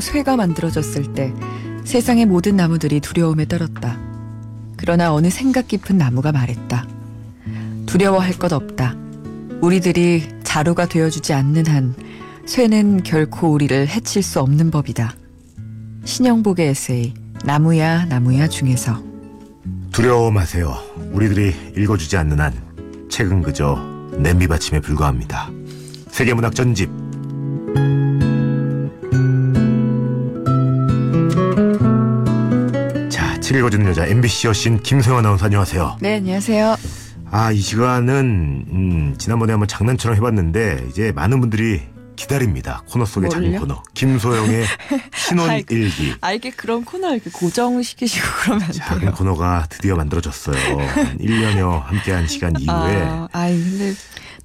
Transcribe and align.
쇠가 0.00 0.36
만들어졌을 0.36 1.14
때 1.14 1.32
세상의 1.84 2.26
모든 2.26 2.56
나무들이 2.56 3.00
두려움에 3.00 3.46
떨었다. 3.46 3.98
그러나 4.76 5.12
어느 5.14 5.30
생각 5.30 5.68
깊은 5.68 5.96
나무가 5.96 6.32
말했다. 6.32 6.86
두려워할 7.86 8.32
것 8.32 8.52
없다. 8.52 8.96
우리들이 9.60 10.28
자루가 10.42 10.86
되어주지 10.86 11.32
않는 11.32 11.66
한 11.66 11.94
쇠는 12.44 13.02
결코 13.02 13.52
우리를 13.52 13.88
해칠 13.88 14.22
수 14.22 14.40
없는 14.40 14.70
법이다. 14.70 15.14
신영복의 16.04 16.68
에세이 16.68 17.14
나무야 17.44 18.04
나무야 18.06 18.48
중에서 18.48 19.02
두려워 19.92 20.30
마세요. 20.30 20.76
우리들이 21.12 21.54
읽어주지 21.76 22.16
않는 22.18 22.40
한 22.40 22.52
책은 23.08 23.42
그저 23.42 23.76
냄비받침에 24.18 24.80
불과합니다. 24.80 25.50
세계문학 26.10 26.54
전집 26.54 26.90
책 33.46 33.58
읽어주는 33.58 33.86
여자 33.86 34.04
MBC 34.04 34.48
여신 34.48 34.82
김소영 34.82 35.18
아나운서 35.18 35.44
안녕하세요. 35.44 35.98
네 36.00 36.16
안녕하세요. 36.16 36.76
아, 37.30 37.52
이 37.52 37.60
시간은 37.60 38.64
음, 38.68 39.14
지난번에 39.18 39.52
한번 39.52 39.68
장난처럼 39.68 40.16
해봤는데 40.16 40.86
이제 40.90 41.12
많은 41.12 41.38
분들이 41.38 41.80
기다립니다. 42.16 42.82
코너 42.88 43.04
속의 43.04 43.30
뭘요? 43.32 43.60
코너 43.60 43.82
김소영의 43.94 44.64
신혼일기. 45.14 46.14
아 46.22 46.32
이게 46.32 46.50
그런 46.50 46.84
코너 46.84 47.14
이렇게 47.14 47.30
고정시키시고 47.30 48.26
그러면 48.42 48.64
안 48.64 48.72
작은 48.72 49.00
돼요. 49.02 49.12
코너가 49.12 49.66
드디어 49.68 49.94
만들어졌어요. 49.94 50.80
한 50.80 51.18
1년여 51.18 51.84
함께한 51.84 52.26
시간 52.26 52.52
이후에 52.58 52.72
아, 52.72 53.28
아이 53.30 53.56
근데 53.62 53.94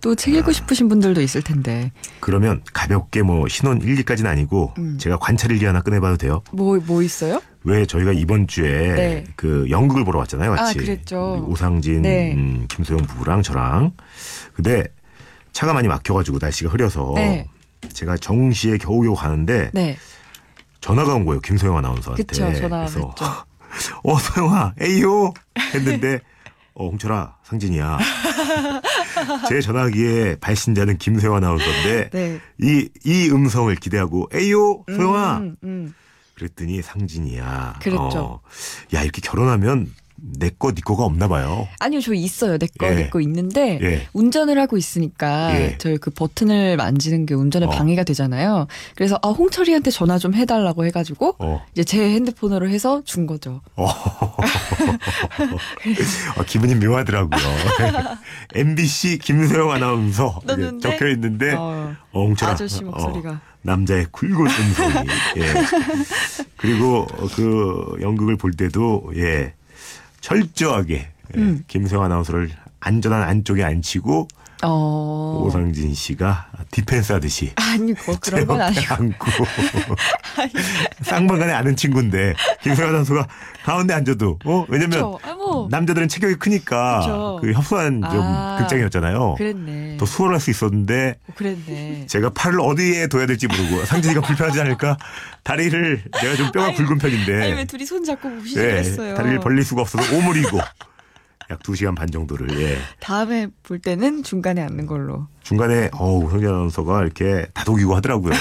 또 0.01 0.15
책 0.15 0.33
읽고 0.35 0.51
싶으신 0.51 0.89
분들도 0.89 1.21
있을 1.21 1.41
텐데 1.41 1.91
그러면 2.19 2.61
가볍게 2.73 3.21
뭐 3.21 3.47
신혼 3.47 3.81
일기까지는 3.81 4.29
아니고 4.29 4.73
음. 4.77 4.97
제가 4.99 5.17
관찰 5.17 5.51
일기 5.51 5.65
하나 5.65 5.81
꺼내봐도 5.81 6.17
돼요? 6.17 6.41
뭐 6.51 6.79
뭐 6.79 7.01
있어요? 7.03 7.41
왜 7.63 7.85
저희가 7.85 8.11
이번 8.11 8.47
주에 8.47 8.93
네. 8.95 9.23
그 9.35 9.67
연극을 9.69 10.03
보러 10.03 10.17
왔잖아요, 10.19 10.55
같이. 10.55 10.79
아, 10.79 10.81
그랬죠. 10.81 11.45
오상진, 11.47 12.01
네. 12.01 12.33
음, 12.33 12.65
김소영 12.67 13.01
부부랑 13.05 13.43
저랑. 13.43 13.91
근데 14.55 14.83
차가 15.53 15.71
많이 15.73 15.87
막혀가지고 15.87 16.39
날씨가 16.41 16.71
흐려서 16.71 17.13
네. 17.15 17.47
제가 17.93 18.17
정시에 18.17 18.77
겨우겨우 18.79 19.13
가는데 19.13 19.69
네. 19.73 19.95
전화가 20.79 21.13
온 21.13 21.25
거예요, 21.25 21.39
김소영 21.41 21.77
아나운서한테. 21.77 22.23
그쵸, 22.23 22.51
전화 22.53 22.79
그래서. 22.79 23.13
어, 24.03 24.17
소영아, 24.17 24.73
에이요! 24.81 25.31
했는데, 25.75 26.19
어, 26.73 26.87
홍철아, 26.87 27.35
상진이야. 27.51 27.97
제 29.49 29.61
전화기에 29.61 30.37
발신자는 30.39 30.97
김소영 30.97 31.35
아나운서인데, 31.35 32.09
네. 32.13 32.39
이, 32.61 32.89
이 33.03 33.29
음성을 33.29 33.73
기대하고, 33.75 34.29
에이요! 34.33 34.85
소영아! 34.87 35.37
음, 35.39 35.55
음. 35.63 35.93
그랬더니 36.35 36.81
상진이야. 36.81 37.79
그랬죠. 37.81 38.19
어, 38.19 38.41
야, 38.93 39.03
이렇게 39.03 39.21
결혼하면 39.21 39.91
내 40.23 40.49
거, 40.49 40.71
네 40.71 40.81
거가 40.81 41.03
없나 41.03 41.27
봐요. 41.27 41.67
아니요, 41.79 41.99
저 41.99 42.13
있어요. 42.13 42.57
내 42.57 42.67
거, 42.77 42.87
예. 42.87 42.95
내거 42.95 43.21
있는데, 43.21 43.79
예. 43.81 44.07
운전을 44.13 44.59
하고 44.59 44.77
있으니까, 44.77 45.59
예. 45.59 45.77
저희 45.79 45.97
그 45.97 46.11
버튼을 46.11 46.77
만지는 46.77 47.25
게 47.25 47.33
운전에 47.33 47.65
어. 47.65 47.69
방해가 47.69 48.03
되잖아요. 48.03 48.67
그래서, 48.95 49.17
아, 49.23 49.29
홍철이한테 49.29 49.89
전화 49.89 50.19
좀 50.19 50.35
해달라고 50.35 50.85
해가지고, 50.85 51.35
어. 51.39 51.65
이제 51.73 51.83
제 51.83 52.01
핸드폰으로 52.01 52.69
해서 52.69 53.01
준 53.03 53.25
거죠. 53.25 53.61
어. 53.75 53.85
어, 56.37 56.43
기분이 56.45 56.75
묘하더라고요. 56.75 57.41
MBC 58.53 59.17
김소영 59.19 59.71
아나운서? 59.71 60.39
적혀 60.81 61.07
있는데, 61.09 61.53
어, 61.53 61.95
어, 62.11 62.25
홍철아. 62.25 62.51
아저씨 62.51 62.83
목소리가. 62.83 63.31
어, 63.31 63.39
남자의 63.63 64.07
굵은 64.11 64.47
음성이. 64.47 65.07
예. 65.37 65.53
그리고 66.57 67.05
그 67.35 67.97
연극을 68.01 68.35
볼 68.35 68.53
때도 68.53 69.11
예 69.15 69.53
철저하게 70.21 71.09
예, 71.35 71.39
음. 71.39 71.63
김소영 71.67 72.03
아나운서를 72.03 72.49
안전한 72.79 73.23
안쪽에 73.23 73.63
앉히고 73.63 74.27
어. 74.63 75.43
오상진 75.45 75.93
씨가 75.93 76.47
디펜스 76.71 77.13
하듯이 77.13 77.51
아니, 77.55 77.93
뭐 78.05 78.15
그런 78.21 78.45
건 78.45 78.61
아니고. 78.61 78.93
앉고 78.93 79.25
쌍방간에 81.03 81.51
아는 81.53 81.75
친구인데 81.75 82.33
김소영 82.63 82.89
아나운서가 82.89 83.27
가운데 83.63 83.93
앉아도 83.93 84.39
어 84.45 84.65
왜냐면. 84.69 85.15
아, 85.23 85.33
뭐. 85.33 85.67
남자들은 85.69 86.07
체격이 86.07 86.35
크니까 86.35 86.99
그쵸. 86.99 87.39
그 87.41 87.51
협소한 87.53 88.01
좀 88.01 88.21
아, 88.21 88.57
극장이었잖아요. 88.59 89.35
그랬네. 89.37 89.97
더 89.97 90.05
수월할 90.05 90.39
수 90.39 90.49
있었는데 90.49 91.15
어, 91.27 91.33
그랬네. 91.35 92.05
제가 92.07 92.29
팔을 92.31 92.59
어디에 92.61 93.07
둬야 93.07 93.25
될지 93.25 93.47
모르고 93.47 93.85
상진이가 93.85 94.21
불편하지 94.21 94.61
않을까 94.61 94.97
다리를 95.43 96.03
내가 96.21 96.35
좀 96.35 96.51
뼈가 96.51 96.67
아니, 96.67 96.75
굵은 96.75 96.97
편인데 96.99 97.41
아니, 97.41 97.53
왜 97.53 97.65
둘이 97.65 97.85
손 97.85 98.03
잡고 98.03 98.29
보시지 98.29 98.59
예, 98.59 98.63
그랬어요. 98.63 99.15
다리를 99.15 99.39
벌릴 99.39 99.63
수가 99.63 99.81
없어서 99.81 100.15
오므리고 100.15 100.59
약 101.51 101.59
2시간 101.59 101.95
반 101.95 102.09
정도를 102.09 102.59
예. 102.61 102.77
다음에 102.99 103.47
볼 103.63 103.79
때는 103.79 104.23
중간에 104.23 104.61
앉는 104.61 104.85
걸로. 104.87 105.27
중간에 105.43 105.89
어우 105.93 106.29
성진 106.29 106.47
아나운서가 106.49 107.01
이렇게 107.03 107.45
다독이고 107.53 107.95
하더라고요. 107.95 108.33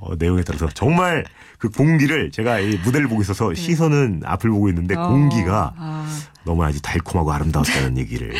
어, 0.00 0.14
내용에 0.16 0.42
따라서 0.42 0.68
정말 0.74 1.24
그 1.58 1.68
공기를 1.68 2.30
제가 2.30 2.60
이 2.60 2.76
무대를 2.78 3.08
보고 3.08 3.20
있어서 3.22 3.52
시선은 3.54 4.22
앞을 4.24 4.50
보고 4.50 4.68
있는데 4.70 4.94
네. 4.94 5.00
어, 5.00 5.08
공기가 5.08 5.74
아, 5.76 6.08
너무 6.44 6.64
아주 6.64 6.80
달콤하고 6.80 7.30
아름다웠다는 7.30 7.98
얘기를 7.98 8.34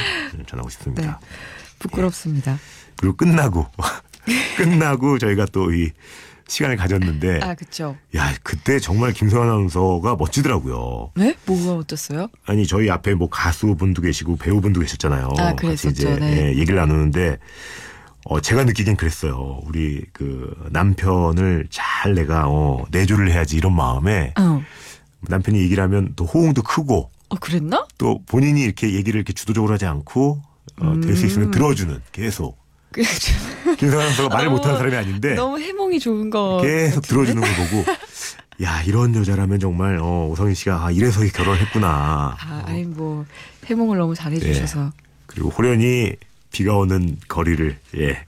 전하고 0.46 0.68
싶습니다. 0.70 1.18
네. 1.20 1.26
부끄럽습니다. 1.78 2.58
그리고 2.96 3.16
끝나고 3.16 3.66
끝나고 4.56 5.18
저희가 5.18 5.46
또 5.46 5.70
이 5.72 5.90
시간을 6.48 6.76
가졌는데 6.76 7.40
아, 7.42 7.54
그쵸. 7.54 7.96
야 8.14 8.32
그때 8.42 8.78
정말 8.78 9.12
김소연 9.12 9.44
아나운서가 9.44 10.16
멋지더라고요. 10.16 11.12
네? 11.16 11.36
뭐가 11.46 11.74
어땠어요? 11.74 12.28
아니 12.44 12.66
저희 12.66 12.88
앞에 12.90 13.14
뭐 13.14 13.28
가수분도 13.28 14.02
계시고 14.02 14.36
배우분도 14.36 14.80
계셨잖아요. 14.80 15.28
아, 15.38 15.54
같이 15.54 15.56
그랬었죠. 15.56 15.90
이제 15.90 16.16
네. 16.16 16.36
예, 16.36 16.48
얘기를 16.50 16.76
나누는데 16.76 17.38
어 18.24 18.40
제가 18.40 18.64
느끼긴 18.64 18.96
그랬어요. 18.96 19.60
우리 19.64 20.04
그 20.12 20.54
남편을 20.70 21.68
잘 21.70 22.14
내가 22.14 22.44
어 22.46 22.84
내조를 22.90 23.30
해야지 23.30 23.56
이런 23.56 23.74
마음에 23.74 24.32
어. 24.38 24.62
남편이 25.22 25.58
얘기를 25.58 25.82
하면 25.84 26.12
또 26.16 26.24
호응도 26.24 26.62
크고 26.62 27.10
어, 27.28 27.36
그랬나? 27.36 27.86
또 27.98 28.22
본인이 28.26 28.62
이렇게 28.62 28.94
얘기를 28.94 29.18
이렇게 29.18 29.32
주도적으로 29.32 29.74
하지 29.74 29.86
않고 29.86 30.42
어, 30.80 31.00
될수 31.02 31.26
있으면 31.26 31.48
음. 31.48 31.50
들어주는 31.50 32.00
계속 32.12 32.58
그, 32.92 33.02
김소연 33.76 34.00
아나운서가 34.00 34.34
말을 34.34 34.50
못하는 34.50 34.78
사람이 34.78 34.96
아닌데 34.96 35.34
너무 35.34 35.58
해몽이 35.60 35.98
좋은 36.00 36.30
거. 36.30 36.60
계속 36.62 37.02
같은데? 37.02 37.08
들어주는 37.08 37.42
걸 37.42 37.50
보고 37.56 37.84
야 38.62 38.82
이런 38.82 39.14
여자라면 39.14 39.58
정말 39.60 39.98
어, 40.00 40.26
오성희 40.28 40.54
씨가 40.54 40.86
아, 40.86 40.90
이래서 40.90 41.20
결혼했구나. 41.26 42.36
아, 42.38 42.62
아니, 42.66 42.84
뭐, 42.84 43.26
해몽을 43.66 43.98
너무 43.98 44.14
잘해주셔서. 44.14 44.92
그리고 45.26 45.50
호련히 45.50 46.14
비가 46.50 46.76
오는 46.76 47.16
거리를 47.28 47.78
예. 47.98 48.24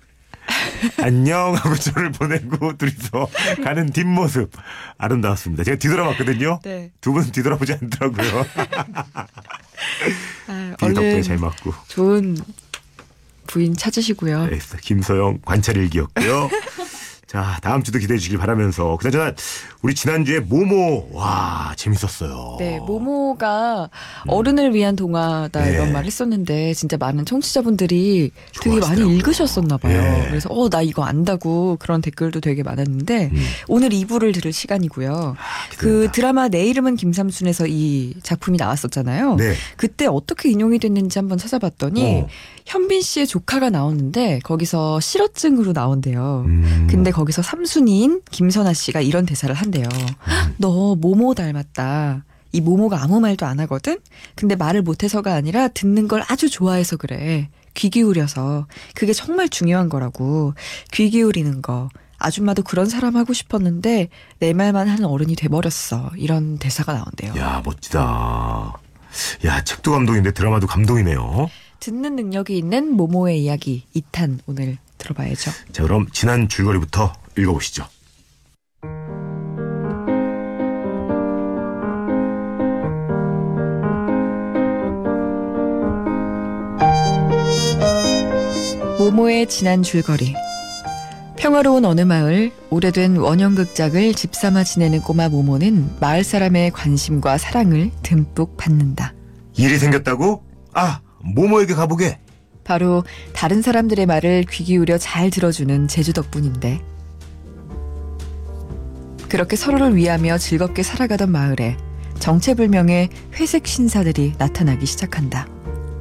안녕 1.02 1.54
하고 1.54 1.74
저를 1.74 2.12
보내고 2.12 2.76
둘이서 2.76 3.28
가는 3.64 3.90
뒷모습 3.90 4.50
아름다웠습니다. 4.96 5.64
제가 5.64 5.78
뒤돌아봤거든요. 5.78 6.60
네. 6.62 6.90
두 7.00 7.12
분은 7.12 7.32
뒤돌아보지 7.32 7.74
않더라고요. 7.74 8.46
아, 10.48 10.74
얼른 10.82 11.22
잘 11.22 11.38
맞고. 11.38 11.72
좋은 11.88 12.36
부인 13.48 13.76
찾으시고요. 13.76 14.46
네, 14.46 14.58
김서영 14.80 15.40
관찰일기였고요. 15.44 16.48
자, 17.26 17.58
다음 17.60 17.82
주도 17.82 17.98
기대해 17.98 18.18
주길 18.18 18.38
바라면서 18.38 18.96
그나저나 18.96 19.34
우리 19.82 19.94
지난주에 19.94 20.40
모모 20.40 21.10
와 21.12 21.72
재밌었어요. 21.76 22.56
네, 22.58 22.80
모모가 22.80 23.90
어른을 24.26 24.74
위한 24.74 24.96
동화다 24.96 25.60
음. 25.60 25.64
네. 25.64 25.72
이런 25.72 25.92
말 25.92 26.04
했었는데 26.04 26.74
진짜 26.74 26.96
많은 26.96 27.24
청취자분들이 27.24 28.32
되게 28.60 28.70
많이 28.70 28.80
좋아하시더라고요. 28.80 29.16
읽으셨었나 29.16 29.76
봐요. 29.76 30.02
네. 30.02 30.26
그래서 30.28 30.48
어, 30.50 30.68
나 30.68 30.82
이거 30.82 31.04
안다고 31.04 31.76
그런 31.78 32.00
댓글도 32.00 32.40
되게 32.40 32.64
많았는데 32.64 33.30
음. 33.32 33.44
오늘 33.68 33.90
2부를 33.90 34.34
들을 34.34 34.52
시간이고요. 34.52 35.36
그 35.70 35.76
기대된다. 35.76 36.12
드라마 36.12 36.48
내 36.48 36.66
이름은 36.66 36.96
김삼순에서 36.96 37.66
이 37.68 38.14
작품이 38.24 38.58
나왔었잖아요. 38.58 39.36
네. 39.36 39.54
그때 39.76 40.06
어떻게 40.06 40.50
인용이 40.50 40.80
됐는지 40.80 41.20
한번 41.20 41.38
찾아봤더니 41.38 42.22
어. 42.22 42.28
현빈 42.68 43.00
씨의 43.00 43.26
조카가 43.26 43.70
나오는데 43.70 44.40
거기서 44.42 45.00
실어증으로 45.00 45.72
나온대요. 45.72 46.44
음. 46.46 46.86
근데 46.90 47.10
거기서 47.10 47.40
삼순이인 47.40 48.20
김선아 48.30 48.74
씨가 48.74 49.00
이런 49.00 49.24
대사를 49.24 49.54
한 49.54 49.67
대요. 49.70 49.86
음. 49.92 50.54
너 50.58 50.94
모모 50.94 51.34
닮았다. 51.34 52.24
이 52.52 52.60
모모가 52.60 53.02
아무 53.02 53.20
말도 53.20 53.46
안 53.46 53.60
하거든? 53.60 53.98
근데 54.34 54.56
말을 54.56 54.82
못해서가 54.82 55.34
아니라 55.34 55.68
듣는 55.68 56.08
걸 56.08 56.22
아주 56.28 56.48
좋아해서 56.48 56.96
그래. 56.96 57.48
귀 57.74 57.90
기울여서. 57.90 58.66
그게 58.94 59.12
정말 59.12 59.48
중요한 59.48 59.88
거라고. 59.88 60.54
귀 60.92 61.10
기울이는 61.10 61.62
거. 61.62 61.88
아줌마도 62.18 62.62
그런 62.62 62.86
사람 62.86 63.16
하고 63.16 63.32
싶었는데 63.32 64.08
내 64.40 64.52
말만 64.52 64.88
하는 64.88 65.04
어른이 65.04 65.36
돼버렸어. 65.36 66.10
이런 66.16 66.58
대사가 66.58 66.92
나온대요. 66.92 67.34
야 67.36 67.62
멋지다. 67.64 68.72
야 69.44 69.64
책도 69.64 69.92
감동인데 69.92 70.32
드라마도 70.32 70.66
감동이네요. 70.66 71.48
듣는 71.80 72.16
능력이 72.16 72.58
있는 72.58 72.92
모모의 72.92 73.42
이야기 73.44 73.84
2탄 73.94 74.40
오늘 74.46 74.78
들어봐야죠. 74.98 75.52
자 75.72 75.82
그럼 75.84 76.08
지난 76.12 76.48
줄거리부터 76.48 77.12
읽어보시죠. 77.38 77.86
모모의 89.08 89.46
지난 89.46 89.82
줄거리. 89.82 90.34
평화로운 91.38 91.86
어느 91.86 92.02
마을, 92.02 92.52
오래된 92.68 93.16
원형극작을 93.16 94.12
집삼아 94.12 94.64
지내는 94.64 95.00
꼬마 95.00 95.30
모모는 95.30 95.96
마을 95.98 96.22
사람의 96.22 96.72
관심과 96.72 97.38
사랑을 97.38 97.90
듬뿍 98.02 98.58
받는다. 98.58 99.14
일이 99.56 99.78
생겼다고? 99.78 100.42
아, 100.74 101.00
모모에게 101.20 101.72
가보게. 101.72 102.18
바로 102.64 103.02
다른 103.32 103.62
사람들의 103.62 104.04
말을 104.04 104.44
귀 104.50 104.64
기울여 104.64 104.98
잘 104.98 105.30
들어주는 105.30 105.88
제주 105.88 106.12
덕분인데. 106.12 106.82
그렇게 109.30 109.56
서로를 109.56 109.96
위하며 109.96 110.36
즐겁게 110.36 110.82
살아가던 110.82 111.30
마을에 111.30 111.78
정체불명의 112.18 113.08
회색 113.36 113.66
신사들이 113.66 114.34
나타나기 114.36 114.84
시작한다. 114.84 115.48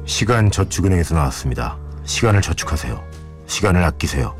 시간 0.04 0.50
저축은행에서 0.50 1.14
나왔습니다. 1.14 1.78
시간을 2.08 2.40
저축하세요. 2.40 3.04
시간을 3.46 3.84
아끼세요. 3.84 4.34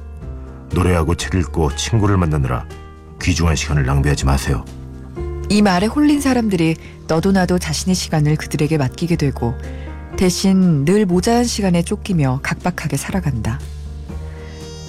노래하고 0.73 1.15
책 1.15 1.35
읽고 1.35 1.76
친구를 1.76 2.17
만나느라 2.17 2.67
귀중한 3.23 3.56
시간을 3.56 3.85
낭비하지 3.85 4.25
마세요. 4.25 4.65
이 5.50 5.62
말에 5.62 5.87
홀린 5.87 6.20
사람들이 6.20 6.76
너도 7.06 7.31
나도 7.31 7.59
자신의 7.59 7.94
시간을 7.94 8.37
그들에게 8.37 8.76
맡기게 8.79 9.17
되고 9.17 9.55
대신 10.17 10.85
늘 10.85 11.06
모자란 11.06 11.44
시간에 11.44 11.82
쫓기며 11.82 12.41
각박하게 12.43 12.97
살아간다. 12.97 13.61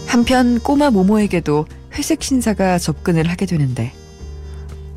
한편 0.07 0.59
꼬마 0.59 0.89
모모에게도 0.89 1.65
회색 1.93 2.23
신사가 2.23 2.79
접근을 2.79 3.29
하게 3.29 3.45
되는데 3.45 3.93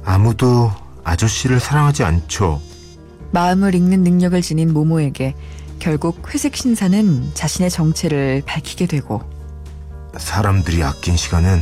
아무도 0.05 0.71
아저씨를 1.05 1.59
사랑하지 1.59 2.05
않죠. 2.05 2.61
마음을 3.33 3.75
읽는 3.75 4.03
능력을 4.05 4.41
지닌 4.41 4.73
모모에게 4.73 5.35
결국 5.83 6.33
회색 6.33 6.55
신사는 6.55 7.35
자신의 7.35 7.69
정체를 7.69 8.45
밝히게 8.47 8.87
되고 8.87 9.21
사람들이 10.17 10.81
아낀 10.85 11.17
시간은 11.17 11.61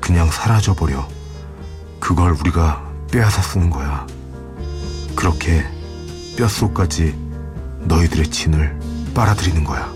그냥 0.00 0.30
사라져버려. 0.30 1.06
그걸 2.00 2.32
우리가 2.32 2.90
빼앗아 3.12 3.42
쓰는 3.42 3.68
거야. 3.68 4.06
그렇게 5.14 5.62
뼛속까지 6.38 7.14
너희들의 7.80 8.30
진을 8.30 8.80
빨아들이는 9.14 9.62
거야. 9.62 9.92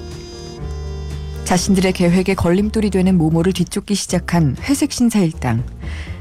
자신들의 1.46 1.94
계획에 1.94 2.34
걸림돌이 2.34 2.90
되는 2.90 3.16
모모를 3.16 3.54
뒤쫓기 3.54 3.94
시작한 3.94 4.56
회색 4.60 4.92
신사 4.92 5.20
일당. 5.20 5.64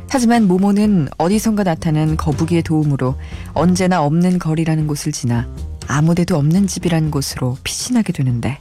하지만 0.10 0.48
모모는 0.48 1.10
어디선가 1.18 1.66
나타난 1.66 2.16
거북이의 2.16 2.64
도움으로 2.64 3.16
언제나 3.54 4.02
없는 4.02 4.40
거리라는 4.40 4.88
곳을 4.88 5.12
지나 5.12 5.50
아무데도 5.88 6.36
없는 6.38 6.68
집이라는 6.68 7.12
곳으로 7.12 7.58
피신하게 7.64 8.14
되는데 8.14 8.60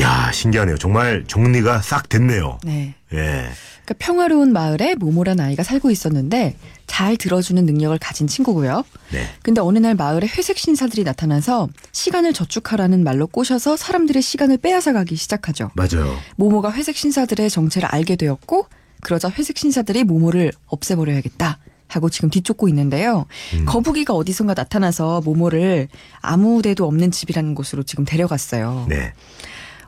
야 0.00 0.30
신기하네요. 0.32 0.78
정말 0.78 1.24
정리가 1.26 1.82
싹 1.82 2.08
됐네요. 2.08 2.58
네. 2.64 2.94
예. 3.12 3.50
그러니까 3.84 3.94
평화로운 3.98 4.52
마을에 4.52 4.94
모모란 4.94 5.40
아이가 5.40 5.62
살고 5.62 5.90
있었는데 5.90 6.56
잘 6.86 7.16
들어주는 7.16 7.64
능력을 7.64 7.96
가진 7.98 8.26
친구고요. 8.26 8.84
네. 9.10 9.26
근데 9.42 9.60
어느 9.60 9.78
날 9.78 9.94
마을에 9.94 10.26
회색 10.26 10.58
신사들이 10.58 11.04
나타나서 11.04 11.68
시간을 11.92 12.32
저축하라는 12.32 13.02
말로 13.02 13.26
꼬셔서 13.26 13.76
사람들의 13.76 14.20
시간을 14.22 14.58
빼앗아 14.58 14.92
가기 14.92 15.16
시작하죠. 15.16 15.70
맞아요. 15.74 16.16
모모가 16.36 16.72
회색 16.72 16.96
신사들의 16.96 17.48
정체를 17.50 17.88
알게 17.88 18.16
되었고 18.16 18.66
그러자 19.02 19.30
회색 19.30 19.58
신사들이 19.58 20.04
모모를 20.04 20.52
없애버려야겠다. 20.66 21.58
하고 21.88 22.10
지금 22.10 22.28
뒤쫓고 22.28 22.68
있는데요. 22.68 23.24
음. 23.54 23.64
거북이가 23.64 24.12
어디선가 24.12 24.52
나타나서 24.52 25.22
모모를 25.24 25.88
아무 26.20 26.60
데도 26.60 26.86
없는 26.86 27.10
집이라는 27.10 27.54
곳으로 27.54 27.82
지금 27.82 28.04
데려갔어요. 28.04 28.84
네. 28.90 29.14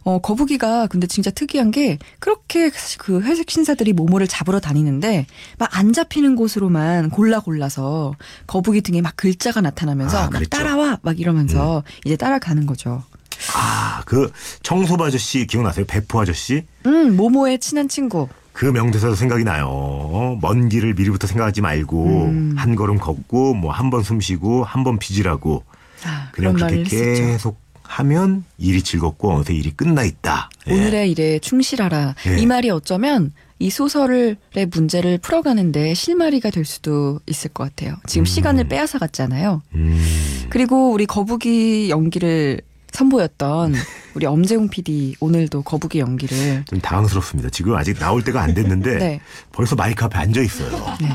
어, 0.03 0.19
거북이가 0.19 0.87
근데 0.87 1.07
진짜 1.07 1.31
특이한 1.31 1.71
게 1.71 1.99
그렇게 2.19 2.71
그 2.99 3.21
회색 3.21 3.51
신사들이 3.51 3.93
모모를 3.93 4.27
잡으러 4.29 4.59
다니는데 4.59 5.27
막 5.59 5.77
안 5.77 5.93
잡히는 5.93 6.37
곳으로만 6.37 7.11
골라 7.11 7.41
골라서 7.41 8.15
거북이 8.47 8.81
등에 8.81 9.03
막 9.03 9.15
글자가 9.17 9.61
나타나면서 9.61 10.19
아, 10.19 10.31
막. 10.31 10.43
따라와 10.49 11.01
막 11.03 11.21
이러면서 11.21 11.85
이제 12.06 12.17
따라가는 12.17 12.65
거죠. 12.65 13.03
아, 13.55 14.03
그 14.07 14.31
청소부 14.63 15.05
아저씨 15.05 15.47
기억나세요? 15.47 15.85
배포 15.87 16.21
아저씨? 16.21 16.65
음, 16.87 17.17
모모의 17.17 17.59
친한 17.59 17.89
친구. 17.89 18.29
그 18.53 18.67
명대사도 18.67 19.15
생각이 19.15 19.45
나요. 19.45 19.67
어, 19.71 20.39
먼 20.41 20.69
길을 20.69 20.95
미리부터 20.95 21.27
생각하지 21.27 21.61
말고 21.63 22.05
음. 22.27 22.55
한 22.57 22.75
걸음 22.77 22.99
걷고 22.99 23.55
뭐 23.55 23.73
한 23.73 23.91
번 23.91 24.03
숨 24.03 24.21
쉬고 24.21 24.65
한 24.65 24.85
번 24.85 24.99
빚으라고 24.99 25.65
아, 26.05 26.29
그냥 26.33 26.55
그렇게. 26.55 26.83
계속 26.85 27.59
하면 27.83 28.45
일이 28.59 28.83
즐겁고 28.83 29.33
어느새 29.33 29.55
일이 29.55 29.71
끝나 29.71 30.05
있다. 30.05 30.51
예. 30.69 30.73
오늘의 30.75 31.11
일에 31.11 31.39
충실하라. 31.41 32.15
예. 32.29 32.39
이 32.39 32.47
말이 32.47 32.71
어쩌면 32.71 33.33
이 33.59 33.69
소설의 33.71 34.37
문제를 34.73 35.19
풀어가는데 35.19 35.95
실마리가 35.95 36.51
될 36.51 36.65
수도 36.65 37.21
있을 37.27 37.51
것 37.51 37.65
같아요. 37.65 37.97
지금 38.07 38.25
시간을 38.25 38.69
빼앗아 38.69 38.99
갔잖아요. 38.99 39.63
음, 39.75 40.47
그리고 40.51 40.93
우리 40.93 41.05
거북이 41.07 41.91
연기를 41.91 42.61
선보였던 42.93 43.75
우리 44.15 44.27
엄재웅 44.27 44.69
PD 44.69 45.17
오늘도 45.21 45.63
거북이 45.63 45.99
연기를 46.01 46.65
좀 46.67 46.81
당황스럽습니다. 46.81 47.51
지금 47.51 47.75
아직 47.77 47.99
나올 47.99 48.23
때가 48.23 48.43
안 48.43 48.55
됐는데 48.55 48.97
네. 48.99 49.21
벌써 49.53 49.77
마이크 49.77 50.05
앞에 50.05 50.19
앉아 50.19 50.41
있어요. 50.41 50.97
네. 51.01 51.09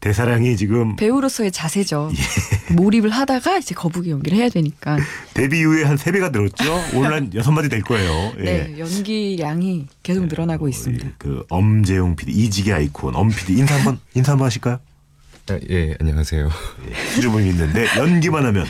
대사량이 0.00 0.56
지금 0.56 0.96
배우로서의 0.96 1.52
자세죠. 1.52 2.10
예. 2.70 2.74
몰입을 2.74 3.10
하다가 3.10 3.58
이제 3.58 3.74
거북이 3.74 4.10
연기를 4.10 4.38
해야 4.38 4.48
되니까. 4.48 4.98
데뷔 5.34 5.60
이후에 5.60 5.84
한 5.84 5.96
세배가 5.96 6.30
늘었죠. 6.30 6.64
오늘 6.94 7.12
한 7.12 7.30
여섯 7.34 7.52
마디 7.52 7.68
될 7.68 7.82
거예요. 7.82 8.32
예. 8.38 8.42
네, 8.42 8.78
연기량이 8.78 9.86
계속 10.02 10.26
늘어나고 10.26 10.68
있습니다. 10.68 11.08
그 11.18 11.44
엄재용 11.48 12.16
PD, 12.16 12.32
이지계 12.32 12.72
아이콘, 12.72 13.14
엄 13.14 13.28
PD 13.28 13.58
인사 13.58 13.74
한번 13.74 13.98
인사 14.14 14.32
한번 14.32 14.46
하실까요? 14.46 14.78
아, 15.48 15.58
예, 15.70 15.96
안녕하세요. 15.98 16.48
예, 16.88 16.94
수줍음이 17.14 17.48
있는데 17.50 17.86
연기만 17.96 18.46
하면 18.46 18.64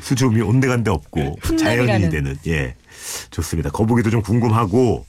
수줍음이 0.00 0.42
온데간데 0.42 0.90
없고 0.90 1.36
자연인이 1.42 2.04
훈남이라는. 2.04 2.10
되는 2.10 2.36
예 2.46 2.74
좋습니다. 3.30 3.70
거북이도 3.70 4.10
좀 4.10 4.22
궁금하고 4.22 5.04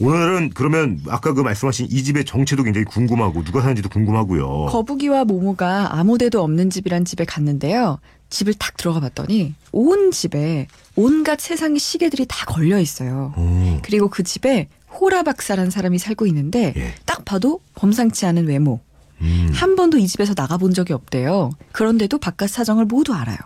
오늘은 0.00 0.50
그러면 0.54 1.00
아까 1.08 1.34
그 1.34 1.42
말씀하신 1.42 1.88
이 1.90 2.02
집의 2.02 2.24
정체도 2.24 2.62
굉장히 2.62 2.84
궁금하고 2.84 3.44
누가 3.44 3.60
사는지도 3.60 3.88
궁금하고요. 3.90 4.66
거북이와 4.66 5.24
모모가 5.24 5.98
아무데도 5.98 6.42
없는 6.42 6.70
집이란 6.70 7.04
집에 7.04 7.24
갔는데요. 7.24 7.98
집을 8.30 8.54
탁 8.54 8.76
들어가 8.76 9.00
봤더니 9.00 9.54
온 9.72 10.10
집에 10.10 10.68
온갖 10.96 11.40
세상의 11.40 11.78
시계들이 11.78 12.26
다 12.28 12.44
걸려 12.46 12.80
있어요. 12.80 13.34
오, 13.36 13.78
그리고 13.82 14.08
그 14.08 14.22
집에 14.22 14.68
호라 14.98 15.22
박사라는 15.22 15.70
사람이 15.70 15.98
살고 15.98 16.26
있는데 16.26 16.72
예. 16.76 16.94
딱 17.04 17.24
봐도 17.24 17.60
범상치 17.74 18.24
않은 18.26 18.46
외모. 18.46 18.80
음, 19.20 19.50
한 19.54 19.76
번도 19.76 19.98
이 19.98 20.06
집에서 20.06 20.34
나가본 20.36 20.74
적이 20.74 20.92
없대요. 20.92 21.50
그런데도 21.72 22.18
바깥 22.18 22.50
사정을 22.50 22.84
모두 22.84 23.14
알아요. 23.14 23.38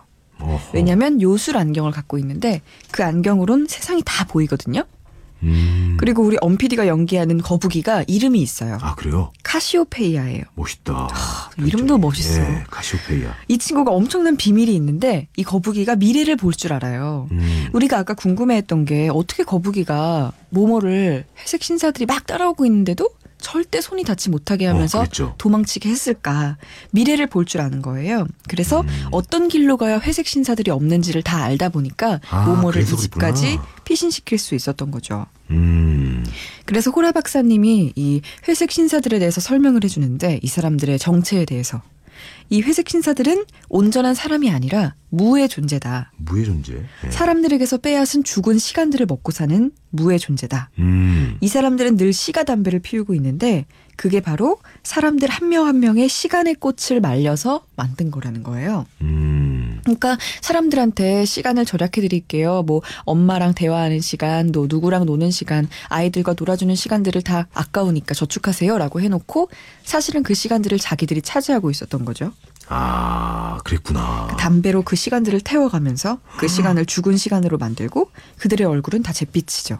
왜냐하면 0.73 1.21
요술 1.21 1.57
안경을 1.59 1.91
갖고 1.93 2.17
있는데 2.19 2.63
그 2.91 3.05
안경으론 3.05 3.67
세상이 3.69 4.03
다 4.07 4.25
보이거든요. 4.25 4.85
음, 5.43 5.97
그리고 5.99 6.23
우리 6.23 6.37
엄PD가 6.41 6.87
연기하는 6.87 7.39
거북이가 7.39 8.05
이름이 8.07 8.41
있어요. 8.43 8.77
아 8.81 8.95
그래요? 8.95 9.33
카시오페이아예요. 9.43 10.43
멋있다. 10.55 11.09
이름도 11.59 11.97
멋있어. 11.99 12.41
예, 12.43 12.65
카시오페이아. 12.71 13.35
이 13.49 13.57
친구가 13.59 13.91
엄청난 13.91 14.37
비밀이 14.37 14.75
있는데 14.75 15.29
이 15.37 15.45
거북이가 15.45 15.97
미래를 15.97 16.37
볼 16.37 16.53
줄 16.53 16.73
알아요. 16.75 17.27
음, 17.31 17.69
우리가 17.73 17.99
아까 17.99 18.13
궁금해했던 18.15 18.85
게 18.85 19.09
어떻게 19.13 19.43
거북이가 19.45 20.33
모모를 20.51 21.25
회색 21.39 21.63
신사들이 21.63 22.05
막 22.07 22.27
따라오고 22.27 22.67
있는데도 22.67 23.09
절대 23.41 23.81
손이 23.81 24.05
닿지 24.05 24.31
못하게 24.31 24.67
하면서 24.67 25.01
어. 25.03 25.35
도망치게 25.39 25.89
했을까 25.89 26.57
미래를 26.93 27.27
볼 27.27 27.45
줄 27.45 27.61
아는 27.61 27.83
거예요. 27.83 28.27
그래서 28.49 28.83
음. 28.83 29.07
어떤 29.11 29.49
길로 29.49 29.77
가야 29.77 29.99
회색 29.99 30.27
신사들이 30.29 30.71
없는지를 30.71 31.23
다 31.23 31.43
알다 31.43 31.71
보니까 31.71 32.21
아, 32.31 32.47
모모를 32.47 32.83
이 32.83 32.87
집까지. 32.87 33.59
피신시킬 33.85 34.39
수 34.39 34.55
있었던 34.55 34.91
거죠. 34.93 35.27
음, 35.51 36.25
그래서 36.65 36.93
호라 36.93 37.11
박사님이 37.11 37.93
이 37.97 38.21
회색 38.47 38.71
신사들에 38.71 39.19
대해서 39.19 39.41
설명을 39.41 39.83
해주는데 39.83 40.39
이 40.43 40.47
사람들의 40.47 40.97
정체에 41.01 41.45
대해서 41.45 41.83
이 42.49 42.63
회색 42.63 42.89
신사들은 42.89 43.45
온전한 43.69 44.15
사람이 44.15 44.51
아니라 44.51 44.95
무의 45.09 45.49
존재다. 45.49 46.13
무의 46.17 46.45
존재. 46.45 46.85
예. 47.05 47.11
사람들에게서 47.11 47.79
빼앗은 47.79 48.25
죽은 48.25 48.59
시간들을 48.59 49.07
먹고 49.07 49.33
사는 49.33 49.71
무의 49.91 50.19
존재다. 50.19 50.71
음, 50.79 51.37
이 51.41 51.49
사람들은 51.49 51.97
늘 51.97 52.13
시가 52.13 52.45
담배를 52.45 52.81
피우고 52.81 53.15
있는데 53.15 53.67
그게 53.97 54.21
바로 54.21 54.59
사람들 54.83 55.29
한 55.29 55.49
명한 55.51 55.81
명의 55.81 56.09
시간의 56.09 56.57
꽃을 56.57 57.01
말려서 57.01 57.67
만든 57.77 58.11
거라는 58.11 58.43
거예요. 58.43 58.87
음, 59.03 59.40
그러니까 59.85 60.17
사람들한테 60.41 61.25
시간을 61.25 61.65
절약해 61.65 62.01
드릴게요. 62.01 62.63
뭐 62.63 62.83
엄마랑 63.05 63.55
대화하는 63.55 64.01
시간, 64.01 64.53
또 64.53 64.67
누구랑 64.69 65.07
노는 65.07 65.31
시간, 65.31 65.69
아이들과 65.89 66.35
놀아주는 66.39 66.75
시간들을 66.75 67.23
다 67.23 67.49
아까우니까 67.55 68.15
저축하세요라고 68.15 69.01
해놓고 69.01 69.51
사실은 69.83 70.23
그 70.23 70.35
시간들을 70.35 70.79
자기들이 70.79 71.23
차지하고 71.23 71.71
있었던 71.71 72.05
거죠. 72.05 72.33
아, 72.73 73.59
그랬구나. 73.65 74.29
담배로 74.39 74.83
그 74.83 74.95
시간들을 74.95 75.41
태워가면서 75.41 76.19
그 76.39 76.47
시간을 76.47 76.87
죽은 76.87 77.17
시간으로 77.17 77.59
만들고 77.59 78.11
그들의 78.39 78.65
얼굴은 78.67 79.03
다 79.03 79.13
잿빛이죠. 79.13 79.79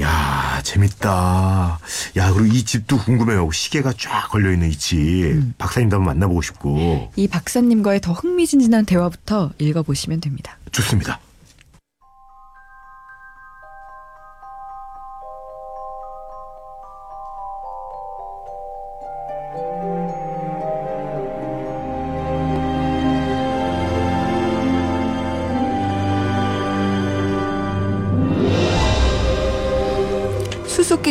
야, 0.00 0.60
재밌다. 0.62 1.78
야, 2.16 2.32
그리고 2.32 2.54
이 2.54 2.64
집도 2.64 2.98
궁금해요. 2.98 3.50
시계가 3.50 3.94
쫙 3.98 4.28
걸려 4.30 4.52
있는 4.52 4.68
이 4.68 4.76
집. 4.76 5.56
박사님도 5.58 5.96
한번 5.96 6.14
만나보고 6.14 6.42
싶고. 6.42 7.12
이 7.16 7.28
박사님과의 7.28 8.00
더 8.00 8.12
흥미진진한 8.12 8.84
대화부터 8.84 9.52
읽어보시면 9.58 10.20
됩니다. 10.20 10.58
좋습니다. 10.72 11.20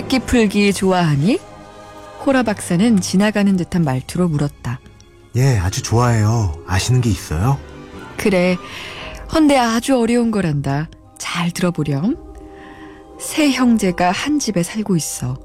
수수께끼 0.05 0.19
풀기 0.19 0.73
좋아하니? 0.73 1.39
호라 2.25 2.43
박사는 2.43 3.01
지나가는 3.01 3.55
듯한 3.57 3.83
말투로 3.83 4.27
물었다. 4.27 4.79
예, 5.35 5.57
아주 5.57 5.81
좋아해요. 5.81 6.63
아시는 6.67 7.01
게 7.01 7.09
있어요? 7.09 7.59
그래, 8.17 8.57
헌데 9.33 9.57
아주 9.57 9.97
어려운 9.99 10.31
거란다. 10.31 10.89
잘 11.17 11.51
들어보렴. 11.51 12.17
세 13.19 13.51
형제가 13.51 14.11
한 14.11 14.39
집에 14.39 14.63
살고 14.63 14.95
있어. 14.95 15.37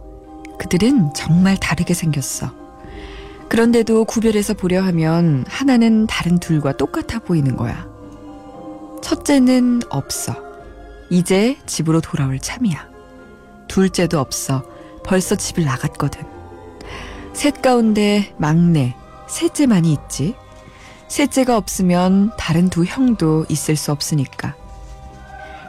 그들은 0.58 1.12
정말 1.14 1.56
다르게 1.56 1.94
생겼어. 1.94 2.52
그런데도 3.48 4.04
구별해서 4.04 4.54
보려 4.54 4.82
하면 4.82 5.44
하나는 5.48 6.06
다른 6.06 6.38
둘과 6.38 6.76
똑같아 6.76 7.18
보이는 7.20 7.56
거야. 7.56 7.88
첫째는 9.02 9.82
없어. 9.90 10.36
이제 11.10 11.56
집으로 11.66 12.00
돌아올 12.00 12.38
참이야. 12.38 12.89
둘째도 13.74 14.18
없어. 14.18 14.64
벌써 15.04 15.36
집을 15.36 15.64
나갔거든. 15.64 16.22
셋 17.32 17.62
가운데 17.62 18.34
막내, 18.36 18.96
셋째만이 19.28 19.92
있지. 19.92 20.34
셋째가 21.06 21.56
없으면 21.56 22.32
다른 22.36 22.68
두 22.68 22.84
형도 22.84 23.46
있을 23.48 23.76
수 23.76 23.92
없으니까. 23.92 24.56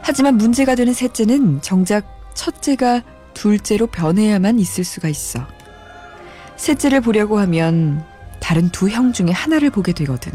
하지만 0.02 0.36
문제가 0.36 0.74
되는 0.74 0.92
셋째는 0.92 1.62
정작 1.62 2.04
첫째가 2.34 3.02
둘째로 3.34 3.86
변해야만 3.86 4.58
있을 4.58 4.82
수가 4.82 5.08
있어. 5.08 5.46
셋째를 6.56 7.00
보려고 7.00 7.38
하면 7.38 8.04
다른 8.40 8.68
두 8.70 8.88
형 8.88 9.12
중에 9.12 9.30
하나를 9.30 9.70
보게 9.70 9.92
되거든. 9.92 10.32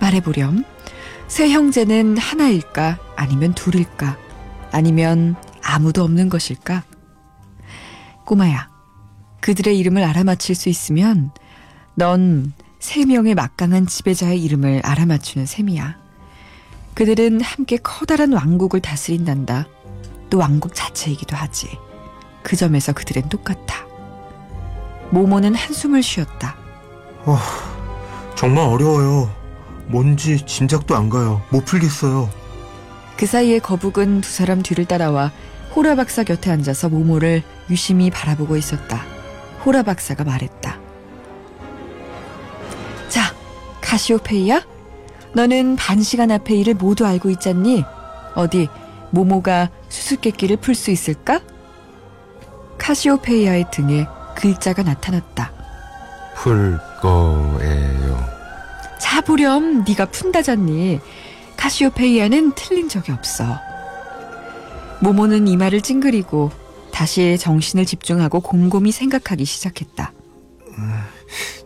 말해보렴. 0.00 0.64
세 1.28 1.48
형제는 1.48 2.18
하나일까? 2.18 2.98
아니면 3.16 3.54
둘일까? 3.54 4.18
아니면 4.72 5.36
아무도 5.64 6.04
없는 6.04 6.28
것일까? 6.28 6.84
꼬마야, 8.26 8.68
그들의 9.40 9.78
이름을 9.78 10.04
알아맞힐 10.04 10.54
수 10.54 10.68
있으면 10.68 11.30
넌 11.94 12.52
세 12.84 13.06
명의 13.06 13.34
막강한 13.34 13.86
지배자의 13.86 14.44
이름을 14.44 14.82
알아맞추는 14.84 15.46
셈이야. 15.46 15.96
그들은 16.92 17.40
함께 17.40 17.78
커다란 17.78 18.34
왕국을 18.34 18.80
다스린단다. 18.80 19.66
또 20.28 20.36
왕국 20.36 20.74
자체이기도 20.74 21.34
하지. 21.34 21.78
그 22.42 22.56
점에서 22.56 22.92
그들은 22.92 23.30
똑같아. 23.30 23.86
모모는 25.08 25.54
한숨을 25.54 26.02
쉬었다. 26.02 26.56
어, 27.24 27.38
정말 28.34 28.66
어려워요. 28.68 29.34
뭔지 29.86 30.44
짐작도 30.44 30.94
안 30.94 31.08
가요. 31.08 31.40
못 31.48 31.64
풀겠어요. 31.64 32.28
그 33.16 33.24
사이에 33.24 33.60
거북은 33.60 34.20
두 34.20 34.30
사람 34.30 34.62
뒤를 34.62 34.84
따라와 34.84 35.32
호라 35.74 35.96
박사 35.96 36.22
곁에 36.22 36.50
앉아서 36.50 36.88
모모를 36.88 37.42
유심히 37.68 38.10
바라보고 38.10 38.56
있었다. 38.56 39.04
호라 39.64 39.82
박사가 39.82 40.24
말했다. 40.24 40.78
자, 43.08 43.34
카시오페이야? 43.80 44.64
너는 45.32 45.76
반 45.76 46.00
시간 46.02 46.30
앞에 46.30 46.54
일을 46.54 46.74
모두 46.74 47.06
알고 47.06 47.30
있잖니? 47.30 47.84
어디 48.34 48.68
모모가 49.10 49.70
수수께끼를 49.88 50.58
풀 50.58 50.74
수 50.74 50.90
있을까? 50.90 51.40
카시오페이아의 52.78 53.66
등에 53.72 54.06
글자가 54.36 54.82
나타났다. 54.82 55.52
풀 56.36 56.78
거예요. 57.00 58.24
자 59.00 59.20
보렴, 59.20 59.84
네가 59.84 60.06
푼다잖니. 60.06 61.00
카시오페이아는 61.56 62.52
틀린 62.54 62.88
적이 62.88 63.12
없어. 63.12 63.58
모모는 65.00 65.48
이마를 65.48 65.80
찡그리고 65.80 66.50
다시 66.92 67.36
정신을 67.38 67.86
집중하고 67.86 68.40
곰곰이 68.40 68.92
생각하기 68.92 69.44
시작했다. 69.44 70.12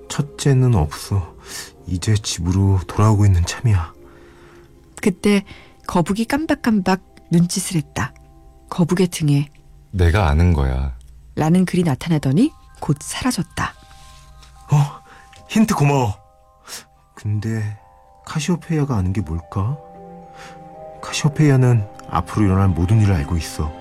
첫째는 0.08 0.74
없어. 0.74 1.34
이제 1.86 2.14
집으로 2.14 2.80
돌아오고 2.86 3.26
있는 3.26 3.44
참이야. 3.44 3.92
그때 5.00 5.44
거북이 5.86 6.24
깜박깜박 6.26 7.00
눈짓을 7.30 7.76
했다. 7.76 8.12
거북의 8.68 9.08
등에 9.08 9.48
내가 9.90 10.28
아는 10.28 10.52
거야. 10.52 10.96
라는 11.34 11.64
글이 11.64 11.82
나타나더니 11.84 12.52
곧 12.80 12.96
사라졌다. 13.00 13.74
어, 14.72 15.00
힌트 15.48 15.74
고마워. 15.74 16.14
근데 17.14 17.78
카시오페이아가 18.26 18.96
아는 18.96 19.12
게 19.12 19.20
뭘까? 19.20 19.76
카시오페이아는 21.02 21.86
앞으로 22.10 22.46
일어날 22.46 22.68
모든 22.68 23.00
일을 23.00 23.14
알고 23.14 23.36
있어. 23.36 23.72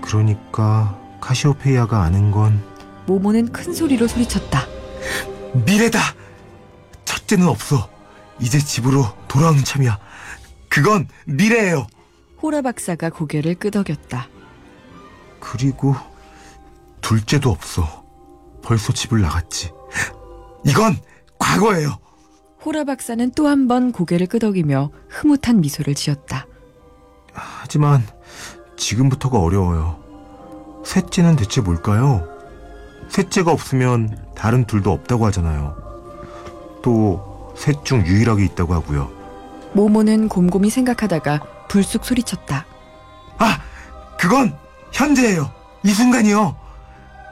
그러니까 0.00 0.98
카시오페이아가 1.20 2.02
아는 2.02 2.30
건 2.30 2.62
모모는 3.06 3.52
큰 3.52 3.72
소리로 3.72 4.06
소리쳤다. 4.08 4.66
미래다. 5.64 5.98
첫째는 7.04 7.46
없어. 7.48 7.88
이제 8.40 8.58
집으로 8.58 9.06
돌아오는 9.28 9.62
참이야. 9.64 9.98
그건 10.68 11.08
미래예요. 11.26 11.86
호라 12.42 12.62
박사가 12.62 13.10
고개를 13.10 13.54
끄덕였다. 13.54 14.28
그리고 15.40 15.94
둘째도 17.00 17.50
없어. 17.50 18.04
벌써 18.62 18.92
집을 18.92 19.20
나갔지. 19.20 19.70
이건 20.66 20.96
과거예요. 21.38 21.98
호라 22.64 22.84
박사는 22.84 23.30
또 23.32 23.46
한 23.46 23.68
번 23.68 23.92
고개를 23.92 24.26
끄덕이며 24.26 24.90
흐뭇한 25.10 25.60
미소를 25.60 25.94
지었다. 25.94 26.46
하지만 27.34 28.06
지금부터가 28.76 29.38
어려워요. 29.38 29.98
셋째는 30.84 31.36
대체 31.36 31.60
뭘까요? 31.60 32.26
셋째가 33.08 33.50
없으면 33.52 34.18
다른 34.34 34.64
둘도 34.64 34.90
없다고 34.92 35.26
하잖아요. 35.26 35.76
또 36.82 37.34
셋 37.56 37.84
중 37.84 38.04
유일하게 38.04 38.44
있다고 38.46 38.74
하고요. 38.74 39.10
모모는 39.74 40.28
곰곰이 40.28 40.70
생각하다가 40.70 41.40
불쑥 41.68 42.04
소리쳤다. 42.04 42.66
아, 43.38 43.58
그건 44.18 44.56
현재예요. 44.92 45.50
이 45.84 45.90
순간이요. 45.92 46.56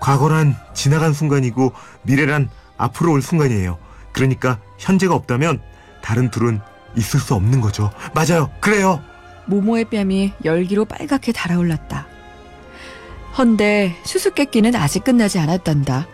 과거란 0.00 0.56
지나간 0.74 1.12
순간이고 1.12 1.72
미래란 2.02 2.48
앞으로 2.76 3.12
올 3.12 3.22
순간이에요. 3.22 3.78
그러니까 4.12 4.58
현재가 4.78 5.14
없다면 5.14 5.60
다른 6.02 6.30
둘은 6.30 6.60
있을 6.96 7.20
수 7.20 7.34
없는 7.34 7.60
거죠. 7.60 7.90
맞아요. 8.14 8.50
그래요. 8.60 9.00
모모의 9.46 9.86
뺨이 9.86 10.32
열기로 10.44 10.84
빨갛게 10.84 11.32
달아올랐다. 11.32 12.06
헌데 13.36 13.96
수수께끼는 14.04 14.74
아직 14.76 15.04
끝나지 15.04 15.38
않았단다. 15.38 16.06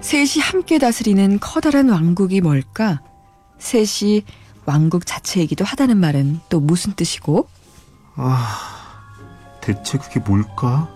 셋이 0.00 0.42
함께 0.42 0.78
다스리는 0.78 1.38
커다란 1.40 1.88
왕국이 1.88 2.40
뭘까? 2.40 3.00
셋이 3.58 4.24
왕국 4.64 5.06
자체이기도 5.06 5.64
하다는 5.64 5.96
말은 5.96 6.40
또 6.48 6.60
무슨 6.60 6.92
뜻이고? 6.94 7.48
아, 8.16 8.58
대체 9.60 9.98
그게 9.98 10.20
뭘까? 10.20 10.88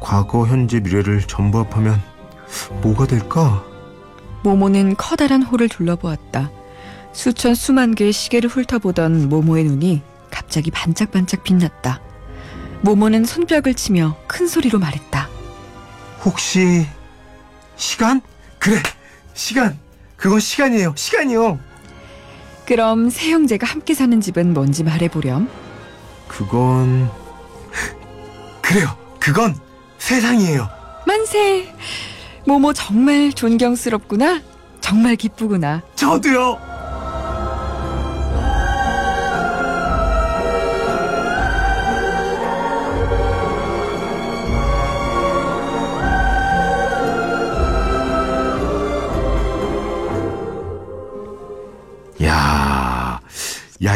과거, 0.00 0.46
현재, 0.46 0.80
미래를 0.80 1.22
전부 1.22 1.58
합하면 1.58 2.00
뭐가 2.82 3.06
될까? 3.06 3.64
모모는 4.42 4.96
커다란 4.96 5.42
홀을 5.42 5.68
둘러보았다. 5.68 6.50
수천 7.12 7.54
수만 7.54 7.94
개의 7.94 8.12
시계를 8.12 8.48
훑어보던 8.48 9.28
모모의 9.28 9.64
눈이 9.64 10.02
갑자기 10.30 10.70
반짝반짝 10.70 11.42
빛났다. 11.42 12.00
모모는 12.82 13.24
손뼉을 13.24 13.74
치며 13.74 14.16
큰 14.26 14.46
소리로 14.46 14.78
말했다. 14.78 15.28
혹시 16.24 16.86
시간? 17.76 18.20
그래, 18.58 18.80
시간. 19.34 19.78
그건 20.16 20.40
시간이에요. 20.40 20.94
시간이요. 20.96 21.58
그럼 22.66 23.08
세 23.08 23.30
형제가 23.30 23.66
함께 23.66 23.94
사는 23.94 24.20
집은 24.20 24.52
뭔지 24.52 24.84
말해보렴. 24.84 25.48
그건 26.26 27.10
그래요. 28.60 28.88
그건 29.18 29.56
세상이에요. 29.98 30.68
만세! 31.06 31.74
모모 32.46 32.72
정말 32.74 33.32
존경스럽구나. 33.32 34.42
정말 34.80 35.16
기쁘구나. 35.16 35.82
저도요. 35.94 36.58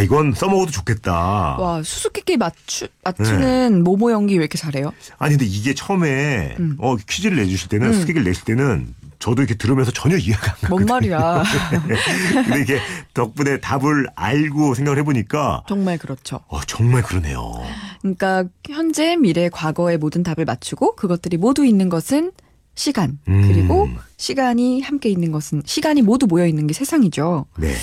이건 0.02 0.32
써먹어도 0.34 0.70
좋겠다. 0.70 1.12
와, 1.12 1.82
수수께끼 1.82 2.36
맞추, 2.36 2.88
맞추는 3.04 3.82
모모 3.84 4.12
연기 4.12 4.34
왜 4.34 4.40
이렇게 4.40 4.58
잘해요? 4.58 4.92
아니 5.18 5.32
근데 5.36 5.46
이게 5.46 5.74
처음에 5.74 6.56
음. 6.58 6.76
어 6.78 6.96
퀴즈를 6.96 7.36
내주실 7.38 7.68
때는 7.68 7.88
음. 7.88 7.92
수기를 7.92 8.24
내실 8.24 8.44
때는 8.44 8.94
저도 9.18 9.42
이렇게 9.42 9.54
들으면서 9.54 9.92
전혀 9.92 10.16
이해가 10.16 10.56
안뭔 10.62 10.84
가거든요. 10.86 10.92
말이야. 10.92 11.42
근데 12.44 12.60
이게 12.60 12.80
덕분에 13.14 13.60
답을 13.60 14.08
알고 14.16 14.74
생각을 14.74 14.98
해보니까 14.98 15.62
정말 15.68 15.96
그렇죠. 15.96 16.40
어, 16.48 16.60
정말 16.66 17.02
그러네요. 17.02 17.52
그러니까 18.00 18.44
현재, 18.68 19.14
미래, 19.14 19.48
과거의 19.48 19.98
모든 19.98 20.24
답을 20.24 20.44
맞추고 20.44 20.96
그것들이 20.96 21.36
모두 21.36 21.64
있는 21.64 21.88
것은 21.88 22.32
시간. 22.74 23.20
음. 23.28 23.42
그리고 23.46 23.88
시간이 24.16 24.80
함께 24.80 25.08
있는 25.08 25.30
것은 25.30 25.62
시간이 25.64 26.02
모두 26.02 26.26
모여 26.26 26.46
있는 26.46 26.66
게 26.66 26.74
세상이죠. 26.74 27.46
네, 27.58 27.74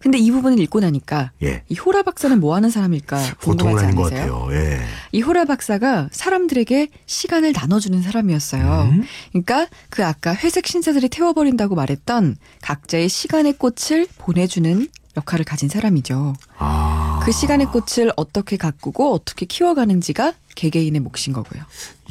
근데 0.00 0.16
이 0.18 0.30
부분을 0.30 0.58
읽고 0.60 0.80
나니까 0.80 1.30
예. 1.42 1.62
이 1.68 1.74
호라 1.74 2.02
박사는 2.02 2.40
뭐 2.40 2.54
하는 2.54 2.70
사람일까 2.70 3.18
궁금하지 3.40 3.84
않으세요? 3.84 4.48
예. 4.52 4.80
이 5.12 5.20
호라 5.20 5.44
박사가 5.44 6.08
사람들에게 6.10 6.88
시간을 7.04 7.52
나눠주는 7.52 8.00
사람이었어요. 8.00 8.88
음? 8.92 9.04
그러니까 9.30 9.68
그 9.90 10.04
아까 10.04 10.34
회색 10.34 10.66
신사들이 10.66 11.10
태워버린다고 11.10 11.74
말했던 11.74 12.36
각자의 12.62 13.10
시간의 13.10 13.54
꽃을 13.58 14.06
보내주는 14.16 14.88
역할을 15.16 15.44
가진 15.44 15.68
사람이죠. 15.68 16.34
아. 16.58 17.20
그 17.24 17.32
시간의 17.32 17.66
꽃을 17.66 18.12
어떻게 18.16 18.56
가꾸고 18.56 19.12
어떻게 19.12 19.44
키워가는지가 19.46 20.34
개개인의 20.54 21.00
몫인 21.00 21.32
거고요. 21.32 21.62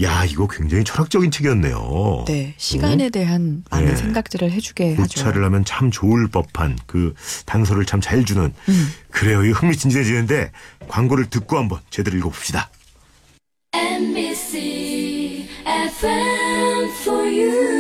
야, 0.02 0.26
이거 0.26 0.48
굉장히 0.48 0.84
철학적인 0.84 1.30
책이었네요. 1.32 2.26
네, 2.28 2.54
시간에 2.58 3.10
대한 3.10 3.64
많은 3.70 3.88
네. 3.90 3.96
생각들을 3.96 4.52
해주게 4.52 4.96
하죠. 4.96 5.02
고찰을 5.04 5.44
하면 5.46 5.66
참 5.66 5.92
좋을 5.92 6.28
법한 6.30 6.78
그 6.86 7.14
단서를 7.46 7.86
참 7.86 8.00
잘 8.02 8.24
주는 8.26 8.54
음. 8.70 8.94
그래요. 9.12 9.44
이거 9.44 9.60
흥미진진해지는데 9.60 10.52
광고를 10.88 11.30
듣고 11.30 11.58
한번 11.58 11.80
제대로 11.90 12.18
읽어봅시다. 12.18 12.70
NBC 13.74 15.48
FM 15.66 16.90
for 17.04 17.22
you. 17.28 17.79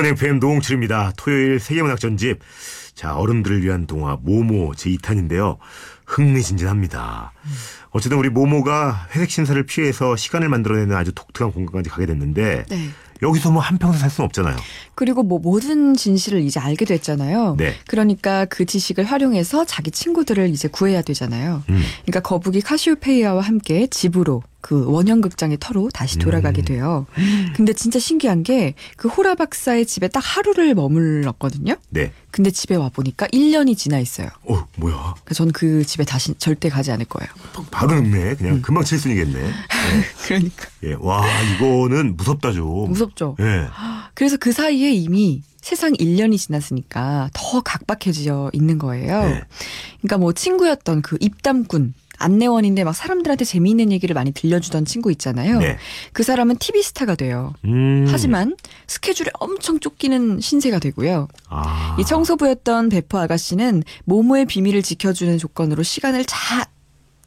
고만 0.00 0.14
FM 0.14 0.38
노홍철입니다. 0.38 1.12
토요일 1.16 1.60
세계문학 1.60 2.00
전집. 2.00 2.38
자, 2.94 3.14
어른들을 3.16 3.62
위한 3.62 3.86
동화 3.86 4.16
모모 4.18 4.72
제2탄인데요. 4.72 5.58
흥미진진합니다. 6.06 7.32
어쨌든 7.90 8.16
우리 8.16 8.30
모모가 8.30 9.08
회색 9.12 9.30
신사를 9.30 9.62
피해서 9.66 10.16
시간을 10.16 10.48
만들어내는 10.48 10.96
아주 10.96 11.12
독특한 11.12 11.52
공간까지 11.52 11.90
가게 11.90 12.06
됐는데 12.06 12.64
네. 12.70 12.88
여기서 13.20 13.50
뭐 13.50 13.60
한평생 13.60 14.00
살 14.00 14.08
수는 14.08 14.24
없잖아요. 14.24 14.56
그리고 14.94 15.22
뭐 15.22 15.38
모든 15.38 15.94
진실을 15.94 16.40
이제 16.40 16.58
알게 16.58 16.86
됐잖아요. 16.86 17.56
네. 17.58 17.74
그러니까 17.86 18.46
그 18.46 18.64
지식을 18.64 19.04
활용해서 19.04 19.66
자기 19.66 19.90
친구들을 19.90 20.48
이제 20.48 20.66
구해야 20.68 21.02
되잖아요. 21.02 21.62
음. 21.68 21.82
그러니까 22.06 22.20
거북이 22.20 22.62
카시오페이아와 22.62 23.42
함께 23.42 23.86
집으로 23.86 24.42
그 24.60 24.86
원형극장의 24.86 25.58
터로 25.60 25.88
다시 25.92 26.18
돌아가게 26.18 26.62
음. 26.62 26.64
돼요. 26.64 27.06
근데 27.56 27.72
진짜 27.72 27.98
신기한 27.98 28.42
게 28.42 28.74
그 28.96 29.08
호라 29.08 29.34
박사의 29.34 29.86
집에 29.86 30.08
딱 30.08 30.20
하루를 30.20 30.74
머물렀거든요. 30.74 31.76
네. 31.90 32.12
근데 32.30 32.50
집에 32.50 32.74
와 32.76 32.88
보니까 32.90 33.26
1년이 33.28 33.76
지나 33.76 33.98
있어요. 33.98 34.28
어, 34.44 34.66
뭐야. 34.76 35.14
그래서 35.24 35.44
전그 35.44 35.84
집에 35.84 36.04
다시 36.04 36.34
절대 36.34 36.68
가지 36.68 36.92
않을 36.92 37.06
거예요. 37.06 37.30
바로 37.70 37.94
늙네. 37.94 38.36
그냥 38.36 38.56
음. 38.56 38.62
금방 38.62 38.84
칠순이겠네. 38.84 39.32
네. 39.32 39.50
그러니까 40.26 40.68
예. 40.84 40.94
와, 41.00 41.24
이거는 41.54 42.16
무섭다 42.16 42.52
좀. 42.52 42.90
무섭죠. 42.90 43.36
예. 43.40 43.66
그래서 44.14 44.36
그 44.36 44.52
사이에 44.52 44.92
이미 44.92 45.42
세상 45.60 45.92
1년이 45.92 46.38
지났으니까 46.38 47.30
더 47.32 47.60
각박해져 47.60 48.50
있는 48.52 48.78
거예요. 48.78 49.24
네. 49.24 49.42
그러니까 50.00 50.18
뭐 50.18 50.32
친구였던 50.32 51.02
그 51.02 51.16
입담꾼 51.20 51.94
안내원인데 52.20 52.84
막 52.84 52.94
사람들한테 52.94 53.44
재미있는 53.44 53.90
얘기를 53.90 54.14
많이 54.14 54.30
들려주던 54.30 54.84
친구 54.84 55.10
있잖아요. 55.12 55.58
네. 55.58 55.78
그 56.12 56.22
사람은 56.22 56.58
TV 56.58 56.82
스타가 56.82 57.16
돼요. 57.16 57.54
음. 57.64 58.06
하지만 58.08 58.56
스케줄에 58.86 59.26
엄청 59.40 59.80
쫓기는 59.80 60.38
신세가 60.40 60.78
되고요. 60.78 61.28
아. 61.48 61.96
이 61.98 62.04
청소부였던 62.04 62.90
베프 62.90 63.18
아가씨는 63.18 63.82
모모의 64.04 64.46
비밀을 64.46 64.82
지켜주는 64.82 65.36
조건으로 65.38 65.82
시간을 65.82 66.24
잘 66.26 66.64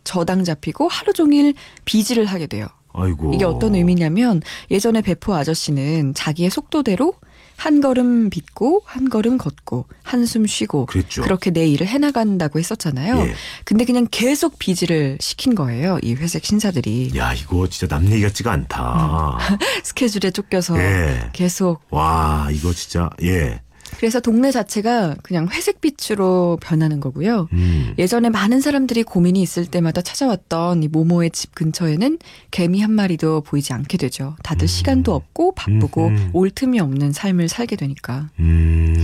저당 0.03 0.43
잡히고 0.43 0.87
하루 0.87 1.13
종일 1.13 1.53
비지를 1.85 2.25
하게 2.25 2.47
돼요. 2.47 2.67
아이고. 2.93 3.33
이게 3.33 3.43
어떤 3.45 3.75
의미냐면 3.75 4.41
예전에 4.69 5.01
베프 5.01 5.33
아저씨는 5.33 6.13
자기의 6.13 6.51
속도대로 6.51 7.15
한 7.63 7.79
걸음 7.79 8.29
빗고 8.29 8.81
한 8.83 9.09
걸음 9.09 9.37
걷고 9.37 9.85
한숨 10.03 10.45
쉬고 10.45 10.85
그랬죠. 10.85 11.21
그렇게 11.21 11.49
내 11.49 11.65
일을 11.65 11.87
해나간다고 11.87 12.59
했었잖아요. 12.59 13.19
예. 13.19 13.33
근데 13.63 13.85
그냥 13.85 14.05
계속 14.11 14.59
비지를 14.59 15.17
시킨 15.21 15.55
거예요. 15.55 15.97
이 16.01 16.13
회색 16.13 16.43
신사들이 16.43 17.13
야, 17.15 17.33
이거 17.33 17.65
진짜 17.69 17.87
남 17.87 18.05
얘기 18.11 18.21
같지가 18.21 18.51
않다. 18.51 19.37
스케줄에 19.81 20.31
쫓겨서 20.31 20.77
예. 20.77 21.29
계속 21.31 21.79
와, 21.89 22.49
이거 22.51 22.73
진짜, 22.73 23.09
예. 23.21 23.61
그래서 23.97 24.19
동네 24.19 24.51
자체가 24.51 25.15
그냥 25.23 25.47
회색빛으로 25.49 26.59
변하는 26.61 26.99
거고요. 26.99 27.47
음. 27.53 27.93
예전에 27.97 28.29
많은 28.29 28.61
사람들이 28.61 29.03
고민이 29.03 29.41
있을 29.41 29.65
때마다 29.65 30.01
찾아왔던 30.01 30.83
이 30.83 30.87
모모의 30.87 31.31
집 31.31 31.55
근처에는 31.55 32.19
개미 32.51 32.81
한 32.81 32.91
마리도 32.91 33.41
보이지 33.41 33.73
않게 33.73 33.97
되죠. 33.97 34.35
다들 34.43 34.67
시간도 34.67 35.13
없고 35.13 35.55
바쁘고 35.55 36.07
음. 36.07 36.29
올 36.33 36.49
틈이 36.49 36.79
없는 36.79 37.11
삶을 37.11 37.49
살게 37.49 37.75
되니까. 37.75 38.29
음. 38.39 38.95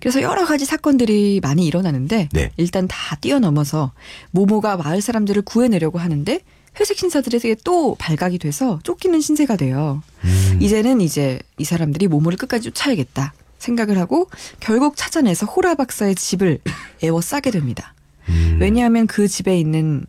그래서 0.00 0.22
여러 0.22 0.44
가지 0.44 0.64
사건들이 0.64 1.40
많이 1.42 1.66
일어나는데 1.66 2.28
네. 2.32 2.50
일단 2.56 2.86
다 2.88 3.16
뛰어넘어서 3.16 3.92
모모가 4.30 4.76
마을 4.76 5.00
사람들을 5.00 5.42
구해내려고 5.42 5.98
하는데 5.98 6.40
회색 6.78 6.98
신사들에게 6.98 7.56
또 7.64 7.94
발각이 7.98 8.38
돼서 8.38 8.80
쫓기는 8.82 9.20
신세가 9.20 9.56
돼요. 9.56 10.02
음. 10.24 10.58
이제는 10.60 11.00
이제 11.00 11.38
이 11.58 11.64
사람들이 11.64 12.08
모모를 12.08 12.36
끝까지 12.36 12.70
쫓아야겠다 12.70 13.32
생각을 13.64 13.98
하고 13.98 14.28
결국 14.60 14.96
찾아내서 14.96 15.46
호라 15.46 15.74
박사의 15.74 16.14
집을 16.14 16.60
에워싸게 17.02 17.50
됩니다. 17.50 17.94
음. 18.28 18.58
왜냐하면 18.60 19.06
그 19.06 19.28
집에 19.28 19.58
있는 19.58 20.06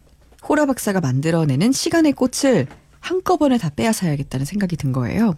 호라 0.48 0.66
박사가 0.68 1.02
만들어내는 1.02 1.72
시간의 1.72 2.14
꽃을 2.14 2.68
한꺼번에 3.00 3.60
다 3.60 3.70
빼앗아야겠다는 3.76 4.46
생각이 4.48 4.78
든 4.78 4.92
거예요. 4.92 5.36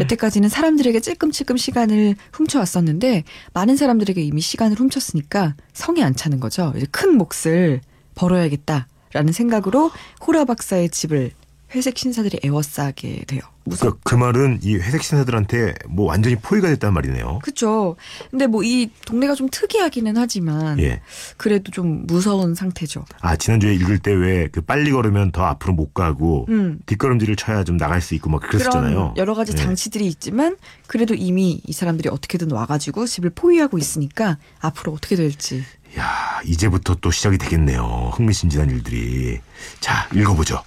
여태까지는 0.00 0.48
사람들에게 0.48 0.98
찔끔찔끔 0.98 1.56
시간을 1.56 2.16
훔쳐왔었는데 2.32 3.22
많은 3.52 3.76
사람들에게 3.76 4.20
이미 4.20 4.40
시간을 4.40 4.78
훔쳤으니까 4.78 5.54
성이 5.72 6.02
안 6.02 6.16
차는 6.16 6.40
거죠. 6.40 6.72
이제 6.76 6.86
큰 6.90 7.16
몫을 7.16 7.82
벌어야겠다라는 8.16 9.32
생각으로 9.32 9.92
호라 10.26 10.44
박사의 10.44 10.88
집을 10.90 11.30
회색 11.74 11.98
신사들이 11.98 12.40
에워싸게 12.42 13.24
돼요. 13.26 13.40
무섭. 13.66 13.92
그, 14.04 14.10
그 14.10 14.14
말은 14.14 14.60
이 14.62 14.74
회색 14.76 15.02
신사들한테 15.02 15.74
뭐 15.88 16.06
완전히 16.06 16.36
포위가 16.36 16.68
됐단 16.68 16.92
말이네요. 16.92 17.40
그쵸. 17.42 17.96
근데 18.30 18.46
뭐 18.46 18.62
이 18.62 18.90
동네가 19.06 19.34
좀 19.34 19.48
특이하기는 19.50 20.16
하지만 20.16 20.78
예. 20.80 21.00
그래도 21.36 21.70
좀 21.72 22.06
무서운 22.06 22.54
상태죠. 22.54 23.04
아, 23.20 23.36
지난주에 23.36 23.74
읽을 23.74 23.98
때 23.98 24.12
왜 24.12 24.48
그 24.52 24.60
빨리 24.60 24.90
걸으면 24.92 25.32
더 25.32 25.44
앞으로 25.44 25.72
못 25.72 25.94
가고 25.94 26.46
음. 26.50 26.78
뒷걸음질을 26.86 27.36
쳐야 27.36 27.64
좀 27.64 27.76
나갈 27.76 28.00
수 28.00 28.14
있고 28.14 28.30
막 28.30 28.40
그랬었잖아요. 28.42 29.14
여러 29.16 29.34
가지 29.34 29.52
예. 29.52 29.56
장치들이 29.56 30.06
있지만 30.06 30.56
그래도 30.86 31.14
이미 31.14 31.60
이 31.66 31.72
사람들이 31.72 32.08
어떻게든 32.10 32.50
와가지고 32.52 33.06
집을 33.06 33.30
포위하고 33.30 33.78
있으니까 33.78 34.38
앞으로 34.60 34.92
어떻게 34.92 35.16
될지 35.16 35.64
야, 35.98 36.40
이제부터 36.44 36.96
또 36.96 37.10
시작이 37.10 37.38
되겠네요. 37.38 38.10
흥미진진한 38.14 38.68
일들이. 38.70 39.38
자, 39.80 40.08
읽어보죠. 40.14 40.60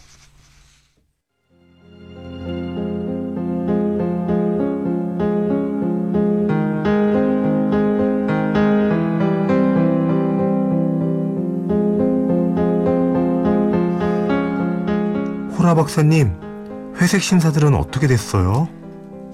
호라 15.67 15.75
박사님, 15.75 16.31
회색 16.95 17.21
신사들은 17.21 17.75
어떻게 17.75 18.07
됐어요? 18.07 18.69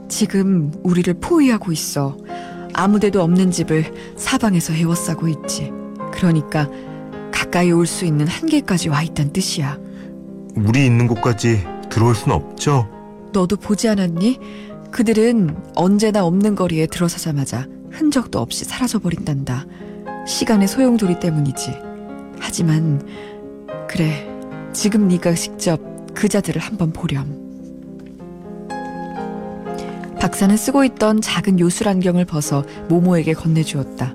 지금 0.10 0.72
우리를 0.82 1.14
포위하고 1.22 1.72
있어. 1.72 2.18
아무데도 2.74 3.22
없는 3.22 3.52
집을 3.52 3.94
사방에서 4.18 4.74
헤워싸고 4.74 5.28
있지. 5.28 5.72
그러니까 6.12 6.68
가까이 7.32 7.72
올 7.72 7.86
수 7.86 8.06
있는 8.06 8.26
한계까지 8.26 8.90
와 8.90 9.04
있단 9.04 9.32
뜻이야. 9.32 9.78
우리 10.56 10.88
있는 10.88 11.06
곳까지 11.06 11.68
들어올 11.92 12.16
순 12.16 12.32
없죠? 12.32 12.88
너도 13.32 13.56
보지 13.56 13.88
않았니? 13.90 14.40
그들은 14.90 15.56
언제나 15.76 16.26
없는 16.26 16.56
거리에 16.56 16.88
들어서자마자 16.88 17.68
흔적도 17.92 18.40
없이 18.40 18.66
사라져버린단다. 18.66 19.68
시간의 20.26 20.68
소용돌이 20.68 21.20
때문이지. 21.20 21.76
하지만 22.40 23.08
그래 23.88 24.28
지금 24.74 25.08
네가 25.08 25.36
직접 25.36 25.93
그 26.14 26.28
자들을 26.28 26.62
한번 26.62 26.92
보렴. 26.94 27.42
박사는 30.20 30.56
쓰고 30.56 30.86
있던 30.86 31.22
작은 31.22 31.60
요술 31.60 31.90
안경을 31.90 32.26
벗어 32.26 32.64
모모에게 32.88 33.34
건네주었다. 33.34 34.14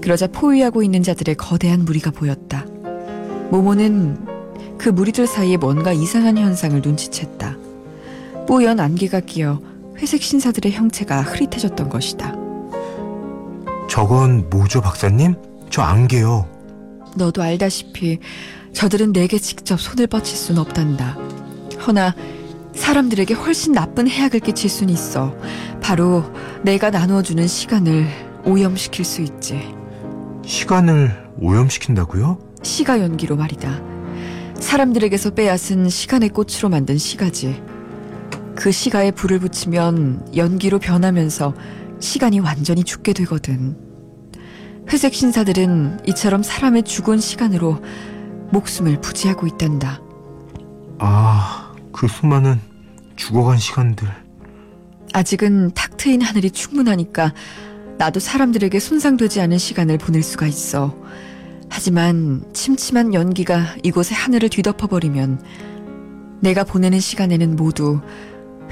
그러자 0.00 0.26
포위하고 0.28 0.82
있는 0.82 1.02
자들의 1.02 1.34
거대한 1.34 1.84
무리가 1.84 2.10
보였다. 2.10 2.64
모모는 3.50 4.16
그 4.78 4.88
무리들 4.88 5.26
사이에 5.26 5.58
뭔가 5.58 5.92
이상한 5.92 6.38
현상을 6.38 6.80
눈치챘다. 6.80 8.46
뽀연 8.48 8.80
안개가 8.80 9.20
끼어 9.20 9.60
회색 9.98 10.22
신사들의 10.22 10.72
형체가 10.72 11.20
흐릿해졌던 11.20 11.90
것이다. 11.90 12.34
저건 13.88 14.48
뭐죠, 14.48 14.80
박사님? 14.80 15.34
저 15.68 15.82
안개요. 15.82 16.48
너도 17.16 17.42
알다시피 17.42 18.18
저들은 18.72 19.12
내게 19.12 19.38
직접 19.38 19.80
손을 19.80 20.06
뻗칠 20.06 20.36
순 20.36 20.58
없단다. 20.58 21.16
허나 21.86 22.14
사람들에게 22.74 23.34
훨씬 23.34 23.72
나쁜 23.72 24.08
해악을 24.08 24.40
끼칠 24.40 24.70
순 24.70 24.88
있어. 24.90 25.34
바로 25.80 26.24
내가 26.62 26.90
나누어주는 26.90 27.46
시간을 27.46 28.06
오염시킬 28.44 29.04
수 29.04 29.22
있지. 29.22 29.74
시간을 30.44 31.30
오염시킨다고요? 31.40 32.38
시가 32.62 33.00
연기로 33.00 33.36
말이다. 33.36 33.82
사람들에게서 34.58 35.30
빼앗은 35.30 35.88
시간의 35.88 36.30
꽃으로 36.30 36.68
만든 36.68 36.96
시가지. 36.96 37.62
그 38.54 38.70
시가에 38.72 39.10
불을 39.10 39.38
붙이면 39.40 40.32
연기로 40.36 40.78
변하면서 40.78 41.54
시간이 41.98 42.40
완전히 42.40 42.84
죽게 42.84 43.12
되거든. 43.14 43.76
회색 44.92 45.14
신사들은 45.14 46.00
이처럼 46.08 46.42
사람의 46.42 46.82
죽은 46.82 47.18
시간으로 47.18 47.78
목숨을 48.50 49.00
부지하고 49.00 49.46
있단다. 49.46 50.00
아, 50.98 51.72
그 51.92 52.08
수많은 52.08 52.60
죽어간 53.16 53.58
시간들. 53.58 54.08
아직은 55.12 55.72
탁 55.74 55.96
트인 55.96 56.22
하늘이 56.22 56.50
충분하니까 56.50 57.34
나도 57.98 58.20
사람들에게 58.20 58.78
손상되지 58.78 59.40
않은 59.42 59.58
시간을 59.58 59.98
보낼 59.98 60.22
수가 60.22 60.46
있어. 60.46 60.96
하지만 61.68 62.42
침침한 62.52 63.14
연기가 63.14 63.64
이곳의 63.82 64.16
하늘을 64.16 64.48
뒤덮어버리면 64.48 65.42
내가 66.40 66.64
보내는 66.64 67.00
시간에는 67.00 67.56
모두 67.56 68.00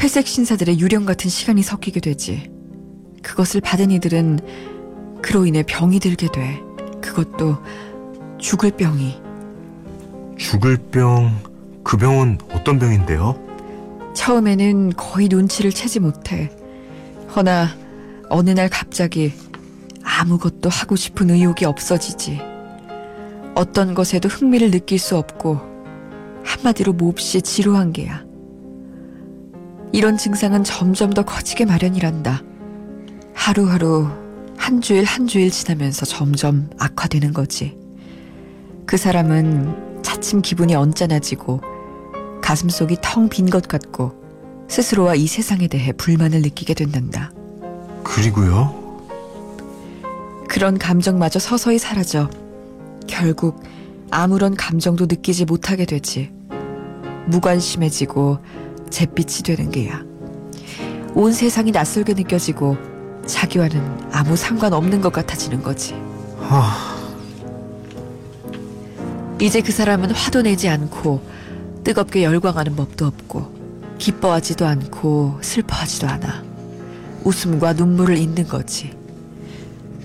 회색 0.01 0.27
신사들의 0.27 0.81
유령 0.81 1.05
같은 1.05 1.29
시간이 1.29 1.63
섞이게 1.63 2.01
되지. 2.01 2.51
그것을 3.23 3.61
받은 3.61 3.91
이들은 3.91 4.41
그로 5.23 5.45
인해 5.45 5.63
병이 5.63 6.01
들게 6.01 6.29
돼. 6.33 6.63
그것도 7.03 7.59
죽을 8.39 8.71
병이. 8.71 9.28
죽을 10.39 10.77
병, 10.77 11.37
그 11.83 11.97
병은 11.97 12.39
어떤 12.53 12.79
병인데요? 12.79 13.39
처음에는 14.15 14.93
거의 14.97 15.29
눈치를 15.29 15.73
채지 15.73 16.01
못해. 16.01 16.51
허나 17.35 17.69
어느 18.31 18.51
날 18.51 18.69
갑자기 18.69 19.33
아무것도 20.03 20.71
하고 20.71 20.97
싶은 20.97 21.31
의욕이 21.31 21.65
없어지지. 21.65 22.41
어떤 23.55 23.95
것에도 23.95 24.29
흥미를 24.29 24.71
느낄 24.71 24.99
수 24.99 25.17
없고 25.17 25.61
한마디로 26.45 26.93
몹시 26.95 27.43
지루한 27.43 27.93
게야. 27.93 28.25
이런 29.93 30.17
증상은 30.17 30.65
점점 30.65 31.13
더 31.13 31.25
커지게 31.25 31.65
마련이란다. 31.65 32.43
하루하루 33.35 34.09
한 34.57 34.81
주일 34.81 35.05
한 35.05 35.27
주일 35.27 35.51
지나면서 35.51 36.07
점점 36.07 36.71
악화되는 36.79 37.33
거지. 37.33 37.77
그 38.87 38.97
사람은 38.97 39.88
차츰 40.19 40.43
기분이 40.43 40.75
언짢아지고 40.75 41.61
가슴속이 42.43 42.97
텅 43.01 43.29
빈 43.29 43.49
것 43.51 43.69
같고 43.69 44.13
스스로와 44.69 45.15
이 45.15 45.27
세상에 45.29 45.69
대해 45.69 45.93
불만을 45.93 46.43
느끼게 46.43 46.75
된단다. 46.75 47.31
그리고요? 48.03 48.75
그런 50.49 50.77
감정마저 50.77 51.39
서서히 51.39 51.79
사라져 51.79 52.29
결국 53.07 53.63
아무런 54.11 54.57
감정도 54.57 55.07
느끼지 55.07 55.45
못하게 55.45 55.85
되지. 55.85 56.33
무관심해지고 57.27 58.39
잿빛이 58.91 59.43
되는 59.45 59.71
게야. 59.71 60.03
온 61.15 61.33
세상이 61.33 61.71
낯설게 61.71 62.15
느껴지고 62.15 62.77
자기와는 63.27 64.09
아무 64.11 64.35
상관없는 64.37 65.01
것 65.01 65.13
같아지는 65.13 65.63
거지. 65.63 65.95
하, 66.41 66.98
이제 69.41 69.61
그 69.61 69.71
사람은 69.71 70.11
화도 70.11 70.43
내지 70.43 70.69
않고 70.69 71.23
뜨겁게 71.85 72.25
열광하는 72.25 72.75
법도 72.75 73.07
없고 73.07 73.97
기뻐하지도 73.99 74.67
않고 74.67 75.39
슬퍼하지도 75.43 76.09
않아. 76.09 76.43
웃음과 77.25 77.75
눈물을 77.75 78.17
잇는 78.17 78.49
거지. 78.49 78.93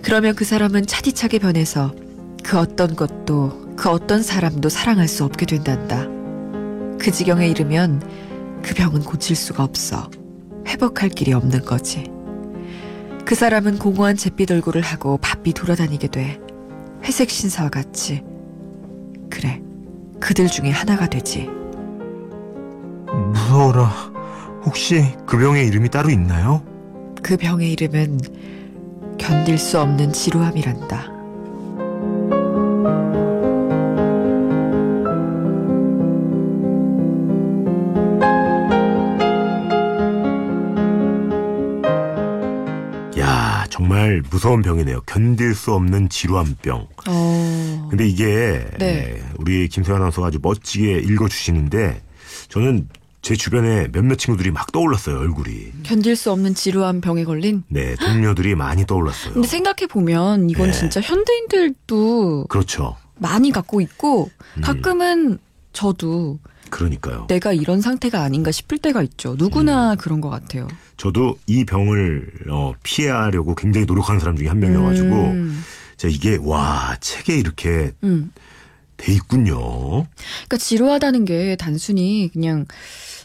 그러면 0.03 0.35
그 0.35 0.45
사람은 0.45 0.85
차디차게 0.85 1.39
변해서 1.39 1.93
그 2.43 2.59
어떤 2.59 2.95
것도 2.95 3.73
그 3.75 3.89
어떤 3.89 4.21
사람도 4.21 4.69
사랑할 4.69 5.07
수 5.07 5.23
없게 5.23 5.45
된단다. 5.45 6.05
그 6.99 7.11
지경에 7.11 7.47
이르면 7.47 8.61
그 8.61 8.75
병은 8.75 9.01
고칠 9.01 9.35
수가 9.35 9.63
없어. 9.63 10.11
회복할 10.67 11.09
길이 11.09 11.33
없는 11.33 11.65
거지. 11.65 12.05
그 13.25 13.35
사람은 13.35 13.79
공허한 13.79 14.15
잿빛 14.15 14.51
얼굴을 14.51 14.81
하고 14.81 15.17
바삐 15.17 15.53
돌아다니게 15.53 16.07
돼. 16.09 16.39
회색 17.03 17.29
신사와 17.29 17.69
같이. 17.69 18.23
그래. 19.33 19.59
그들 20.19 20.47
중에 20.47 20.69
하나가 20.69 21.07
되지. 21.07 21.49
무서워라. 23.31 23.89
혹시 24.63 25.15
그 25.25 25.39
병의 25.39 25.67
이름이 25.67 25.89
따로 25.89 26.11
있나요? 26.11 26.61
그 27.23 27.35
병의 27.35 27.71
이름은 27.71 28.19
견딜 29.17 29.57
수 29.57 29.79
없는 29.79 30.13
지루함이란다. 30.13 31.22
무서운 44.29 44.61
병이네요. 44.61 45.01
견딜 45.05 45.53
수 45.55 45.73
없는 45.73 46.09
지루한 46.09 46.57
병. 46.61 46.87
어. 47.07 47.87
근데 47.89 48.07
이게 48.07 48.65
네. 48.79 48.85
에, 48.85 49.23
우리 49.37 49.67
김소연 49.67 49.97
아나운서가 49.97 50.27
아주 50.27 50.39
멋지게 50.41 50.99
읽어주시는데 50.99 52.01
저는 52.49 52.87
제 53.21 53.35
주변에 53.35 53.87
몇몇 53.91 54.15
친구들이 54.17 54.51
막 54.51 54.71
떠올랐어요 54.71 55.17
얼굴이. 55.17 55.71
견딜 55.83 56.15
수 56.15 56.31
없는 56.31 56.55
지루한 56.55 56.99
병에 57.01 57.23
걸린? 57.23 57.63
네 57.69 57.95
동료들이 57.95 58.55
많이 58.55 58.85
떠올랐어요. 58.85 59.33
근데 59.33 59.47
생각해 59.47 59.87
보면 59.89 60.49
이건 60.49 60.67
네. 60.67 60.73
진짜 60.73 60.99
현대인들도 61.01 62.47
그렇죠. 62.49 62.97
많이 63.19 63.51
갖고 63.51 63.79
있고 63.79 64.29
음. 64.57 64.61
가끔은 64.61 65.39
저도 65.71 66.39
그러니까요. 66.73 67.27
내가 67.27 67.53
이런 67.53 67.81
상태가 67.81 68.23
아닌가 68.23 68.51
싶을 68.51 68.79
때가 68.79 69.03
있죠. 69.03 69.33
음. 69.33 69.37
누구나 69.37 69.95
그런 69.95 70.21
것 70.21 70.29
같아요. 70.29 70.67
저도 70.97 71.37
이 71.45 71.65
병을 71.65 72.27
어, 72.49 72.73
피하려고 72.81 73.53
굉장히 73.53 73.85
노력하는 73.85 74.19
사람 74.19 74.35
중에 74.35 74.47
한 74.47 74.59
명이어가지고 74.59 75.07
음, 75.07 75.63
자 75.97 76.07
이게 76.07 76.37
와 76.41 76.97
책에 76.99 77.37
이렇게 77.37 77.91
음. 78.03 78.31
돼 78.97 79.13
있군요. 79.13 79.59
그러니까 79.59 80.57
지루하다는 80.57 81.25
게 81.25 81.55
단순히 81.57 82.29
그냥 82.33 82.65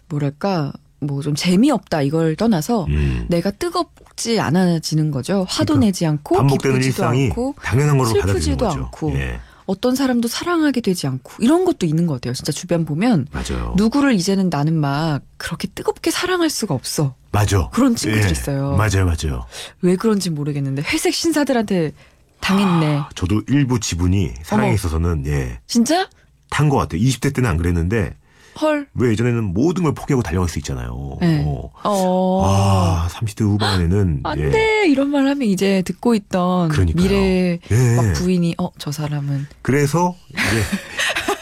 뭐랄까 0.09 0.73
뭐 1.01 1.23
좀 1.23 1.35
재미없다 1.35 2.03
이걸 2.03 2.37
떠나서 2.37 2.85
음. 2.89 3.27
내가 3.29 3.51
뜨겁지 3.53 4.41
않아지는 4.41 5.11
거죠. 5.11 5.47
화도 5.49 5.75
그러니까 5.75 5.87
내지 5.87 6.07
않고 6.07 6.37
반복되는 6.37 6.83
일상이 6.83 7.27
않고 7.27 7.55
당연한 7.63 7.97
걸로 7.99 8.13
받아들이는 8.21 8.59
거죠. 8.59 8.79
않고. 8.81 9.13
예, 9.15 9.41
어떤 9.69 9.95
사람도 9.95 10.29
사랑하게 10.29 10.81
되지 10.81 11.07
않고 11.07 11.35
이런 11.41 11.67
것도 11.67 11.85
있는 11.85 12.07
것 12.07 12.15
같아요. 12.15 12.33
진짜 12.33 12.53
주변 12.53 12.87
보면 12.87 13.27
맞아요. 13.31 13.75
누구를 13.77 14.15
이제는 14.15 14.49
나는 14.49 14.75
막 14.75 15.21
그렇게 15.37 15.69
뜨겁게 15.69 16.11
사랑할 16.11 16.49
수가 16.49 16.75
없어. 16.75 17.15
맞아. 17.33 17.69
그런 17.69 17.95
친구들 17.95 18.27
예, 18.27 18.31
있어요. 18.33 18.77
맞아요, 18.77 19.05
맞아요. 19.05 19.45
왜 19.83 19.95
그런지 19.97 20.31
모르겠는데 20.31 20.83
회색 20.83 21.13
신사들한테 21.15 21.93
당했네. 22.41 22.97
아, 22.97 23.09
저도 23.15 23.43
일부 23.49 23.79
지분이 23.79 24.33
사랑에 24.43 24.69
어머. 24.69 24.75
있어서는 24.75 25.27
예, 25.27 25.61
진짜? 25.67 26.09
탄 26.49 26.71
것 26.71 26.79
같아요. 26.79 27.03
20대 27.03 27.35
때는 27.35 27.51
안 27.51 27.59
그랬는데 27.59 28.15
헐. 28.61 28.87
왜 28.95 29.11
예전에는 29.11 29.45
모든 29.55 29.85
걸 29.85 29.95
포기하고 29.95 30.23
달려갈 30.23 30.49
수 30.49 30.59
있잖아요. 30.59 31.17
네. 31.21 31.45
어. 31.47 31.71
어. 31.85 32.43
아, 32.45 33.09
30대 33.11 33.43
후반에는 33.45 34.21
안 34.25 34.39
예. 34.41 34.51
돼! 34.51 34.89
이런 34.89 35.11
말 35.11 35.27
하면 35.27 35.43
이제 35.43 35.83
듣고 35.87 36.15
있던 36.15 36.69
그러니까요. 36.71 37.03
미래 37.03 37.59
예. 37.71 37.97
막 37.97 38.13
부인이, 38.15 38.55
어, 38.59 38.71
저 38.79 38.91
사람은. 38.91 39.47
그래서 39.63 40.17
이제 40.31 40.63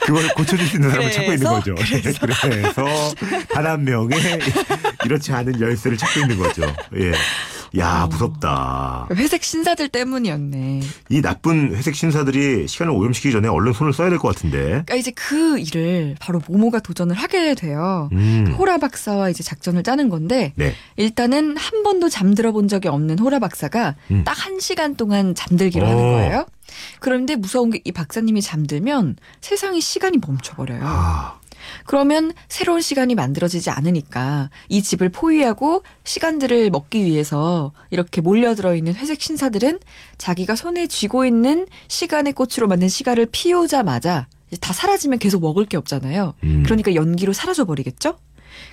그걸 0.07 0.29
고쳐줄 0.35 0.67
수 0.69 0.77
있는 0.77 0.91
사람을 0.91 1.11
찾고 1.11 1.33
있는 1.33 1.47
그래서? 1.63 1.75
거죠. 1.75 1.75
그래서 2.41 2.85
단 3.53 3.67
한 3.67 3.83
명의 3.85 4.19
이렇지 5.05 5.33
않은 5.33 5.61
열쇠를 5.61 5.97
찾고 5.97 6.21
있는 6.21 6.39
거죠. 6.39 6.63
예. 6.97 7.13
야 7.79 8.03
어. 8.05 8.07
무섭다. 8.09 9.09
회색 9.15 9.43
신사들 9.45 9.89
때문이었네. 9.89 10.81
이 11.11 11.23
나쁜 11.23 11.75
회색 11.75 11.95
신사들이 11.95 12.69
시간을 12.69 12.93
오염시키기 12.93 13.33
전에 13.33 13.49
얼른 13.49 13.73
손을 13.73 13.93
써야 13.93 14.09
될 14.11 14.19
것 14.19 14.35
같은데. 14.35 14.59
그러니까 14.67 14.95
이제 14.97 15.11
그 15.13 15.59
일을 15.59 16.17
바로 16.21 16.41
모모가 16.47 16.81
도전을 16.81 17.15
하게 17.17 17.55
돼요. 17.55 18.09
음. 18.13 18.55
호라 18.59 18.79
박사와 18.79 19.31
이제 19.31 19.43
작전을 19.43 19.83
짜는 19.83 20.09
건데 20.09 20.53
네. 20.57 20.75
일단은 20.97 21.57
한 21.57 21.83
번도 21.83 22.09
잠들어 22.09 22.53
본 22.53 22.69
적이 22.69 22.89
없는 22.89 23.19
호라 23.19 23.39
박사가 23.39 23.95
음. 24.11 24.25
딱한 24.25 24.61
시간 24.61 24.97
동안 24.97 25.35
잠들기로 25.35 25.85
오. 25.87 25.89
하는 25.89 26.03
거예요. 26.03 26.47
그런데 27.01 27.37
무서운 27.37 27.71
게 27.71 27.81
이 27.85 27.93
박사님이 27.93 28.43
잠들면 28.43 29.17
세상이 29.41 29.81
시간이 29.81 30.19
멈춰버려요. 30.27 30.81
아, 30.83 31.39
그러면 31.87 32.33
새로운 32.49 32.81
시간이 32.81 33.15
만들어지지 33.15 33.71
않으니까 33.71 34.51
이 34.69 34.83
집을 34.83 35.11
포위하고 35.11 35.83
시간들을 36.05 36.71
먹기 36.71 37.05
위해서 37.05 37.73
이렇게 37.91 38.21
몰려들어 38.21 38.75
있는 38.75 38.95
회색 38.95 39.21
신사들은 39.21 39.81
자기가 40.19 40.57
손에 40.57 40.87
쥐고 40.87 41.25
있는 41.25 41.67
시간의 41.89 42.33
꽃으로 42.33 42.69
만든 42.69 42.89
시간을 42.89 43.27
피우자마자 43.31 44.27
다 44.61 44.73
사라지면 44.73 45.19
계속 45.19 45.43
먹을 45.43 45.67
게 45.67 45.77
없잖아요. 45.77 46.35
음. 46.45 46.63
그러니까 46.65 46.95
연기로 46.95 47.33
사라져 47.33 47.65
버리겠죠? 47.65 48.19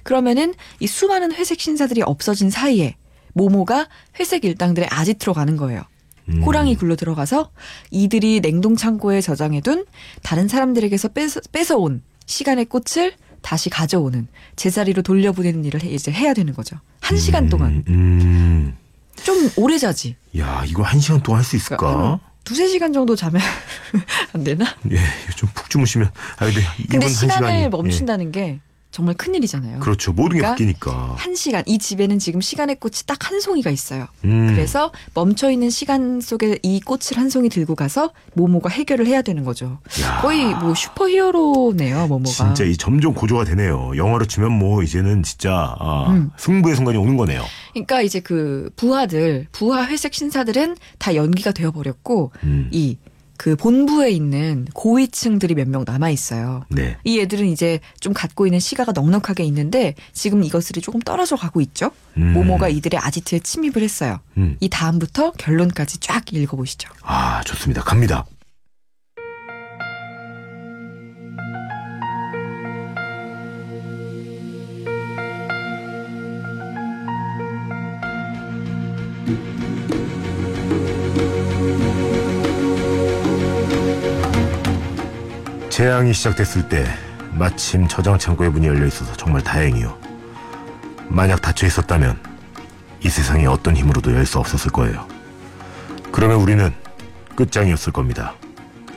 그러면은 0.03 0.53
이 0.79 0.87
수많은 0.87 1.33
회색 1.33 1.59
신사들이 1.59 2.01
없어진 2.03 2.49
사이에 2.49 2.95
모모가 3.33 3.89
회색 4.19 4.45
일당들의 4.45 4.87
아지트로 4.91 5.33
가는 5.33 5.57
거예요. 5.57 5.83
음. 6.29 6.41
호랑이 6.43 6.75
굴로 6.75 6.95
들어가서 6.95 7.51
이들이 7.91 8.41
냉동 8.41 8.75
창고에 8.75 9.21
저장해둔 9.21 9.85
다른 10.21 10.47
사람들에게서 10.47 11.09
뺏어, 11.09 11.41
뺏어온 11.51 12.01
시간의 12.25 12.65
꽃을 12.65 13.13
다시 13.41 13.69
가져오는 13.69 14.27
제자리로 14.55 15.01
돌려보내는 15.01 15.65
일을 15.65 15.83
해- 15.83 15.89
이제 15.89 16.11
해야 16.11 16.33
되는 16.33 16.53
거죠. 16.53 16.77
한 17.01 17.17
시간 17.17 17.49
동안 17.49 17.83
음. 17.89 18.75
좀 19.23 19.49
오래 19.57 19.77
자지. 19.77 20.15
야 20.37 20.63
이거 20.65 20.83
한 20.83 20.99
시간 20.99 21.21
동안 21.21 21.39
할 21.39 21.45
수 21.45 21.55
있을까? 21.55 21.77
그러니까 21.77 22.11
한 22.11 22.19
두세 22.43 22.67
시간 22.67 22.91
정도 22.93 23.15
자면 23.15 23.41
안 24.33 24.43
되나? 24.43 24.65
예, 24.91 24.97
좀 25.35 25.49
푹 25.53 25.69
주무시면. 25.69 26.09
아 26.37 26.45
근데 26.45 26.61
근데 26.89 27.05
한 27.05 27.09
시간을 27.13 27.47
시간이, 27.49 27.69
멈춘다는 27.69 28.31
게 28.31 28.59
정말 28.93 29.15
큰일이잖아요. 29.15 29.77
예. 29.77 29.79
그렇죠. 29.79 30.13
모든 30.13 30.37
게 30.37 30.41
그러니까 30.41 30.51
바뀌니까. 30.51 31.15
한 31.17 31.33
시간 31.35 31.63
이 31.65 31.79
집에는 31.79 32.19
지금 32.19 32.41
시간의 32.41 32.75
꽃이 32.75 32.93
딱 33.07 33.23
한 33.23 33.39
송이가 33.39 33.69
있어요. 33.71 34.07
음. 34.25 34.47
그래서 34.53 34.91
멈춰 35.15 35.49
있는 35.49 35.69
시간 35.69 36.19
속에 36.21 36.59
이 36.61 36.79
꽃을 36.81 37.17
한 37.17 37.29
송이 37.29 37.47
들고 37.49 37.73
가서 37.73 38.11
모모가 38.33 38.69
해결을 38.69 39.07
해야 39.07 39.21
되는 39.21 39.43
거죠. 39.45 39.79
야. 40.01 40.21
거의 40.21 40.53
뭐 40.55 40.75
슈퍼히어로네요, 40.75 42.07
모모가. 42.07 42.29
진짜 42.29 42.63
이 42.65 42.75
점점 42.77 43.13
고조가 43.13 43.45
되네요. 43.45 43.93
영화로 43.95 44.25
치면 44.25 44.51
뭐 44.51 44.83
이제는 44.83 45.23
진짜 45.23 45.75
아, 45.79 46.07
음. 46.09 46.31
승부의 46.37 46.75
순간이 46.75 46.97
오는 46.97 47.17
거네요. 47.17 47.43
그러니까 47.71 48.01
이제 48.01 48.19
그 48.19 48.69
부하들, 48.75 49.47
부하 49.51 49.85
회색 49.87 50.13
신사들은 50.13 50.75
다 50.99 51.15
연기가 51.15 51.51
되어 51.51 51.71
버렸고 51.71 52.31
음. 52.43 52.67
이 52.71 52.97
그 53.37 53.55
본부에 53.55 54.11
있는 54.11 54.65
고위층들이 54.73 55.55
몇 55.55 55.67
명 55.67 55.83
남아 55.87 56.09
있어요. 56.11 56.65
네. 56.69 56.97
이 57.03 57.19
애들은 57.19 57.47
이제 57.47 57.79
좀 57.99 58.13
갖고 58.13 58.45
있는 58.45 58.59
시가가 58.59 58.91
넉넉하게 58.91 59.43
있는데 59.45 59.95
지금 60.13 60.43
이것들이 60.43 60.81
조금 60.81 60.99
떨어져 61.01 61.35
가고 61.35 61.61
있죠. 61.61 61.91
음. 62.17 62.33
모모가 62.33 62.69
이들의 62.69 62.99
아지트에 62.99 63.39
침입을 63.39 63.81
했어요. 63.81 64.19
음. 64.37 64.55
이 64.59 64.69
다음부터 64.69 65.31
결론까지 65.31 65.97
쫙 65.99 66.31
읽어보시죠. 66.31 66.89
아 67.01 67.41
좋습니다. 67.43 67.81
갑니다. 67.81 68.25
재앙이 85.83 86.13
시작됐을 86.13 86.69
때 86.69 86.85
마침 87.33 87.89
저장 87.89 88.17
창고의 88.17 88.49
문이 88.51 88.67
열려 88.67 88.85
있어서 88.85 89.11
정말 89.17 89.41
다행이요. 89.41 89.99
만약 91.09 91.41
닫혀 91.41 91.67
있었다면 91.67 92.17
이 93.03 93.09
세상에 93.09 93.45
어떤 93.47 93.75
힘으로도 93.75 94.13
열 94.13 94.25
수 94.25 94.39
없었을 94.39 94.71
거예요. 94.71 95.05
그러면 96.09 96.37
우리는 96.37 96.71
끝장이었을 97.35 97.91
겁니다. 97.91 98.33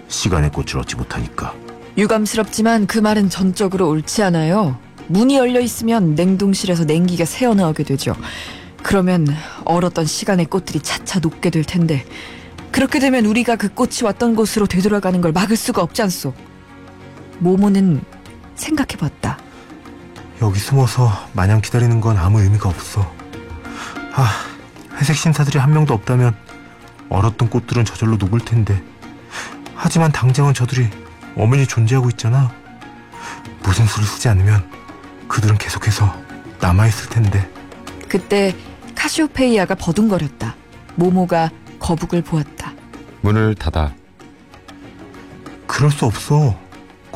시간의 0.06 0.52
꽃을 0.52 0.78
얻지 0.78 0.94
못하니까. 0.94 1.54
유감스럽지만 1.98 2.86
그 2.86 3.00
말은 3.00 3.30
전적으로 3.30 3.88
옳지 3.88 4.22
않아요. 4.22 4.78
문이 5.08 5.38
열려 5.38 5.58
있으면 5.58 6.14
냉동실에서 6.14 6.84
냉기가 6.84 7.24
새어나오게 7.24 7.82
되죠. 7.82 8.14
그러면 8.84 9.26
얼었던 9.64 10.04
시간의 10.04 10.46
꽃들이 10.46 10.78
차차 10.78 11.18
녹게 11.18 11.50
될 11.50 11.64
텐데 11.64 12.06
그렇게 12.70 13.00
되면 13.00 13.26
우리가 13.26 13.56
그 13.56 13.70
꽃이 13.70 14.04
왔던 14.04 14.36
곳으로 14.36 14.68
되돌아가는 14.68 15.20
걸 15.20 15.32
막을 15.32 15.56
수가 15.56 15.82
없지 15.82 16.02
않소. 16.02 16.45
모모는 17.38 18.02
생각해봤다. 18.54 19.38
여기 20.42 20.58
숨어서 20.58 21.10
마냥 21.32 21.60
기다리는 21.60 22.00
건 22.00 22.16
아무 22.18 22.40
의미가 22.42 22.68
없어. 22.68 23.00
아, 24.14 24.30
회색 24.98 25.16
신사들이 25.16 25.58
한 25.58 25.72
명도 25.72 25.94
없다면 25.94 26.36
얼었던 27.08 27.48
꽃들은 27.50 27.84
저절로 27.84 28.16
녹을 28.16 28.40
텐데. 28.40 28.82
하지만 29.74 30.10
당장은 30.12 30.54
저들이 30.54 30.88
어머니 31.36 31.66
존재하고 31.66 32.08
있잖아. 32.10 32.52
무슨 33.62 33.86
수를 33.86 34.06
쓰지 34.06 34.28
않으면 34.28 34.68
그들은 35.28 35.58
계속해서 35.58 36.14
남아있을 36.60 37.10
텐데. 37.10 37.50
그때 38.08 38.54
카시오페이아가 38.94 39.74
버둥거렸다. 39.74 40.54
모모가 40.94 41.50
거북을 41.78 42.22
보았다. 42.22 42.72
문을 43.20 43.54
닫아 43.54 43.92
그럴 45.66 45.90
수 45.90 46.06
없어. 46.06 46.58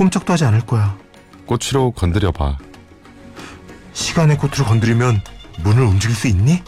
꼼짝도 0.01 0.33
하지 0.33 0.47
않을 0.47 0.63
거야. 0.63 0.97
꽃으로 1.45 1.91
건드려봐. 1.91 2.57
시간의 3.93 4.39
꽃을 4.39 4.67
건드리면 4.67 5.21
문을 5.59 5.83
움직일 5.83 6.17
수 6.17 6.27
있니? 6.27 6.63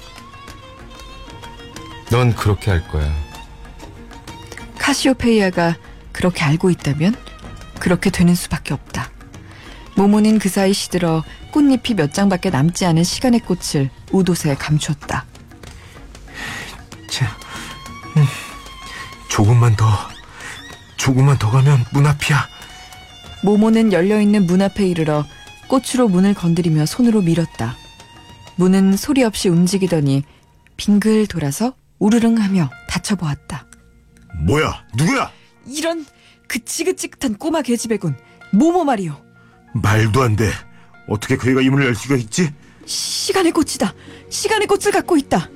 넌 2.10 2.34
그렇게 2.34 2.70
할 2.70 2.86
거야. 2.88 3.10
카시오페이아가 4.78 5.78
그렇게 6.12 6.44
알고 6.44 6.68
있다면 6.68 7.16
그렇게 7.80 8.10
되는 8.10 8.34
수밖에 8.34 8.74
없다. 8.74 9.08
모모는 9.96 10.38
그 10.38 10.50
사이 10.50 10.74
시들어 10.74 11.24
꽃잎이 11.52 11.96
몇 11.96 12.12
장밖에 12.12 12.50
남지 12.50 12.84
않은 12.84 13.02
시간의 13.02 13.40
꽃을 13.40 13.88
우도새에 14.10 14.56
감추었다. 14.56 15.24
자, 17.08 17.38
음, 18.18 18.26
조금만 19.30 19.74
더, 19.74 19.86
조금만 20.98 21.38
더 21.38 21.50
가면 21.50 21.86
문 21.92 22.06
앞이야. 22.06 22.51
모모는 23.42 23.92
열려있는 23.92 24.46
문 24.46 24.62
앞에 24.62 24.86
이르러 24.86 25.24
꽃으로 25.68 26.08
문을 26.08 26.34
건드리며 26.34 26.86
손으로 26.86 27.22
밀었다. 27.22 27.76
문은 28.56 28.96
소리 28.96 29.22
없이 29.24 29.48
움직이더니 29.48 30.22
빙글 30.76 31.26
돌아서 31.26 31.74
우르릉 31.98 32.38
하며 32.38 32.70
닫혀보았다. 32.88 33.66
뭐야? 34.46 34.84
누구야? 34.96 35.30
이런 35.66 36.04
그치그치긋한 36.48 37.36
꼬마 37.38 37.62
계집애군 37.62 38.16
모모 38.52 38.84
말이요. 38.84 39.20
말도 39.74 40.22
안 40.22 40.36
돼. 40.36 40.50
어떻게 41.08 41.36
그 41.36 41.50
애가 41.50 41.62
이 41.62 41.70
문을 41.70 41.86
열 41.86 41.94
수가 41.94 42.16
있지? 42.16 42.52
시간의 42.84 43.52
꽃이다. 43.52 43.94
시간의 44.28 44.66
꽃을 44.66 44.92
갖고 44.92 45.16
있다. 45.16 45.48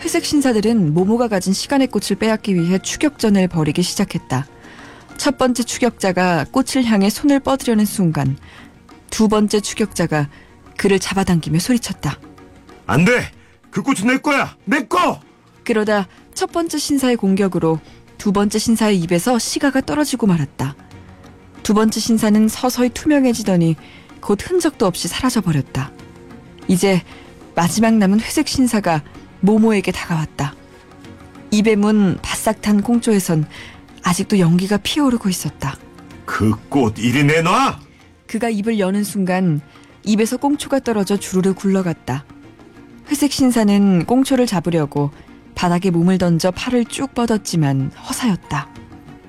회색 0.00 0.24
신사들은 0.24 0.92
모모가 0.92 1.28
가진 1.28 1.52
시간의 1.52 1.86
꽃을 1.88 2.18
빼앗기 2.18 2.54
위해 2.54 2.78
추격전을 2.78 3.48
벌이기 3.48 3.82
시작했다. 3.82 4.46
첫 5.16 5.38
번째 5.38 5.62
추격자가 5.62 6.46
꽃을 6.50 6.84
향해 6.84 7.10
손을 7.10 7.40
뻗으려는 7.40 7.84
순간 7.84 8.36
두 9.10 9.28
번째 9.28 9.60
추격자가 9.60 10.28
그를 10.76 10.98
잡아당기며 10.98 11.58
소리쳤다. 11.58 12.18
안 12.86 13.04
돼! 13.04 13.30
그 13.70 13.82
꽃은 13.82 14.06
내 14.06 14.18
거야! 14.18 14.56
내 14.64 14.86
거! 14.86 15.20
그러다 15.64 16.08
첫 16.34 16.52
번째 16.52 16.78
신사의 16.78 17.16
공격으로 17.16 17.80
두 18.18 18.32
번째 18.32 18.58
신사의 18.58 18.98
입에서 19.00 19.38
시가가 19.38 19.80
떨어지고 19.80 20.26
말았다. 20.26 20.76
두 21.62 21.74
번째 21.74 21.98
신사는 22.00 22.48
서서히 22.48 22.90
투명해지더니 22.90 23.76
곧 24.20 24.38
흔적도 24.48 24.86
없이 24.86 25.08
사라져버렸다. 25.08 25.92
이제 26.68 27.02
마지막 27.54 27.94
남은 27.94 28.20
회색 28.20 28.48
신사가 28.48 29.02
모모에게 29.40 29.92
다가왔다. 29.92 30.54
입의 31.50 31.76
문 31.76 32.18
바싹 32.20 32.60
탄 32.62 32.82
꽁초에선 32.82 33.46
아직도 34.04 34.38
연기가 34.38 34.76
피어오르고 34.76 35.28
있었다. 35.28 35.76
그 36.26 36.52
꽃 36.68 36.98
이리 36.98 37.24
내놔! 37.24 37.80
그가 38.26 38.48
입을 38.48 38.78
여는 38.78 39.04
순간 39.04 39.60
입에서 40.04 40.36
꽁초가 40.36 40.80
떨어져 40.80 41.16
주르르 41.16 41.54
굴러갔다. 41.54 42.24
회색 43.10 43.32
신사는 43.32 44.06
꽁초를 44.06 44.46
잡으려고 44.46 45.10
바닥에 45.54 45.90
몸을 45.90 46.18
던져 46.18 46.50
팔을 46.50 46.86
쭉 46.86 47.14
뻗었지만 47.14 47.92
허사였다. 48.08 48.68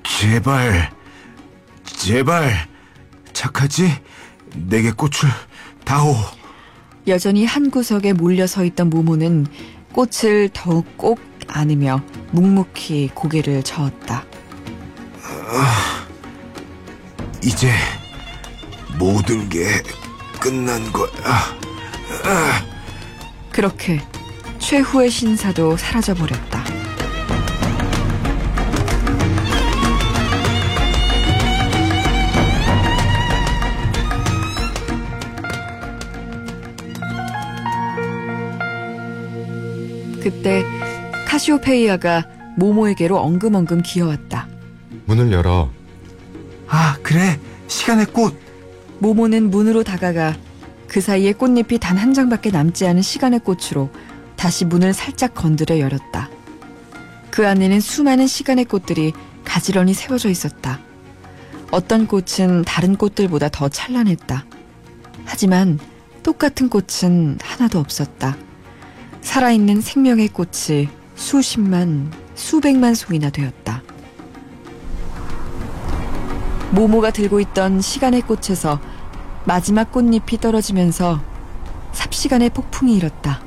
제발, 0.04 0.90
제발 1.84 2.52
착하지 3.32 3.90
내게 4.54 4.90
꽃을 4.90 5.30
다오. 5.84 6.14
여전히 7.06 7.44
한 7.44 7.70
구석에 7.70 8.12
몰려 8.14 8.46
서 8.46 8.64
있던 8.64 8.90
모모는 8.90 9.46
꽃을 9.92 10.50
더욱 10.52 10.84
꼭 10.96 11.20
안으며 11.48 12.02
묵묵히 12.32 13.10
고개를 13.14 13.62
저었다. 13.62 14.24
이제 17.46 17.70
모든 18.98 19.48
게 19.48 19.80
끝난 20.40 20.82
거야. 20.92 21.08
그렇게 23.52 24.00
최후의 24.58 25.08
신사도 25.10 25.76
사라져버렸다. 25.76 26.64
그때 40.20 40.64
카시오페이아가 41.28 42.24
모모에게로 42.56 43.16
엉금엉금 43.16 43.82
기어왔다. 43.82 44.48
문을 45.04 45.30
열어. 45.30 45.70
아 46.78 46.98
그래 47.02 47.40
시간의 47.68 48.04
꽃. 48.12 48.38
모모는 48.98 49.50
문으로 49.50 49.82
다가가 49.82 50.36
그 50.88 51.00
사이에 51.00 51.32
꽃잎이 51.32 51.78
단 51.80 51.96
한 51.96 52.12
장밖에 52.12 52.50
남지 52.50 52.86
않은 52.86 53.00
시간의 53.00 53.40
꽃으로 53.40 53.88
다시 54.36 54.66
문을 54.66 54.92
살짝 54.92 55.32
건드려 55.34 55.78
열었다. 55.78 56.28
그 57.30 57.48
안에는 57.48 57.80
수많은 57.80 58.26
시간의 58.26 58.66
꽃들이 58.66 59.14
가지런히 59.46 59.94
세워져 59.94 60.28
있었다. 60.28 60.80
어떤 61.70 62.06
꽃은 62.06 62.64
다른 62.66 62.96
꽃들보다 62.96 63.48
더 63.48 63.70
찬란했다. 63.70 64.44
하지만 65.24 65.78
똑같은 66.22 66.68
꽃은 66.68 67.38
하나도 67.42 67.78
없었다. 67.78 68.36
살아있는 69.22 69.80
생명의 69.80 70.28
꽃이 70.28 70.90
수십만, 71.14 72.12
수백만 72.34 72.94
송이나 72.94 73.30
되었다. 73.30 73.82
모모가 76.70 77.10
들고 77.10 77.40
있던 77.40 77.80
시간의 77.80 78.22
꽃에서 78.22 78.80
마지막 79.44 79.92
꽃잎이 79.92 80.40
떨어지면서 80.40 81.20
삽시간의 81.92 82.50
폭풍이 82.50 82.96
일었다. 82.96 83.40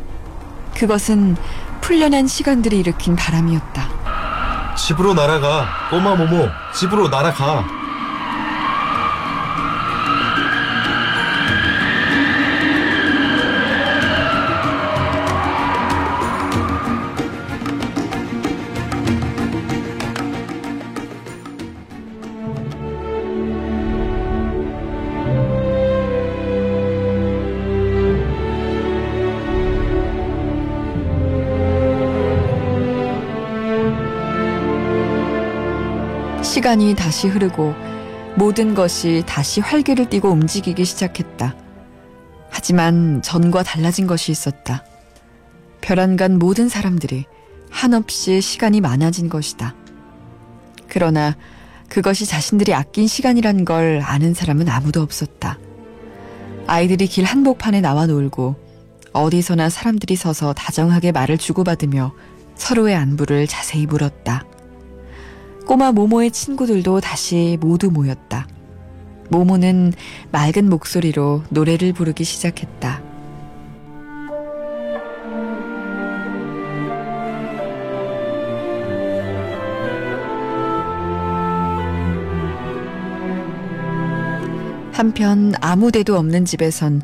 그것은 0.75 1.36
풀려난 1.82 2.27
시간들이 2.27 2.79
일으킨 2.79 3.15
바람이었다. 3.15 4.75
집으로 4.75 5.13
날아가. 5.13 5.67
꼬마 5.89 6.15
모모, 6.15 6.47
집으로 6.73 7.10
날아가. 7.10 7.79
시간이 36.60 36.93
다시 36.93 37.30
흐르고 37.30 37.74
모든 38.36 38.76
것이 38.76 39.24
다시 39.26 39.62
활기를 39.62 40.10
띠고 40.10 40.30
움직이기 40.30 40.84
시작했다. 40.84 41.56
하지만 42.50 43.22
전과 43.22 43.63
달라진 43.63 44.08
것이 44.08 44.34
있었다. 44.34 44.84
별안간 45.80 46.38
모든 46.38 46.67
사람들이 46.67 47.24
한없이 47.69 48.41
시간이 48.41 48.82
많아진 48.82 49.30
것이다. 49.30 49.74
그러나 50.89 51.38
그것이 51.88 52.26
자신들이 52.26 52.74
아낀 52.74 53.08
시간이란 53.08 53.63
걸 53.63 54.02
아는 54.04 54.34
사람은 54.34 54.67
아무도 54.67 55.02
없었다. 55.02 55.58
아이들이 56.67 57.08
길 57.08 57.24
한복판에 57.24 57.80
나와 57.80 58.06
놀고 58.06 58.58
어디서나 59.13 59.69
사람들이 59.69 60.17
서서 60.17 60.52
다정하게 60.52 61.13
말을 61.13 61.38
주고받으며 61.38 62.12
서로의 62.56 62.95
안부를 62.95 63.48
자세히 63.48 63.86
물었다. 63.86 64.43
꼬마 65.69 65.91
모모의 65.91 66.32
친구들도 66.32 66.99
다시 66.99 67.60
모두 67.62 67.91
모였다. 67.91 68.47
모모는 69.29 69.93
맑은 70.32 70.67
목소리로 70.67 71.43
노래를 71.49 71.93
부르기 71.93 72.23
시작했다. 72.23 73.03
한편 84.91 85.53
아무 85.62 85.91
데도 85.91 86.17
없는 86.17 86.45
집에선 86.45 87.03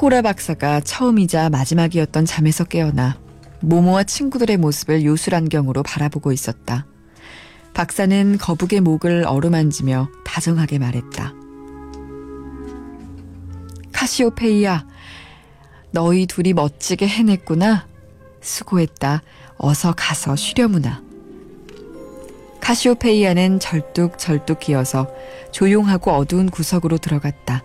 호라 0.00 0.22
박사가 0.22 0.80
처음이자 0.80 1.50
마지막이었던 1.50 2.24
잠에서 2.24 2.64
깨어나 2.64 3.20
모모와 3.60 4.04
친구들의 4.04 4.56
모습을 4.56 5.04
요술안경으로 5.04 5.82
바라보고 5.82 6.32
있었다. 6.32 6.86
박사는 7.76 8.38
거북의 8.38 8.80
목을 8.80 9.24
어루만지며 9.26 10.08
다정하게 10.24 10.78
말했다. 10.78 11.34
카시오페이야, 13.92 14.86
너희 15.90 16.24
둘이 16.24 16.54
멋지게 16.54 17.06
해냈구나. 17.06 17.86
수고했다. 18.40 19.22
어서 19.58 19.92
가서 19.94 20.36
쉬려무나. 20.36 21.02
카시오페이아는 22.62 23.60
절뚝절뚝 23.60 24.58
기어서 24.58 25.06
조용하고 25.52 26.12
어두운 26.12 26.48
구석으로 26.48 26.96
들어갔다. 26.96 27.62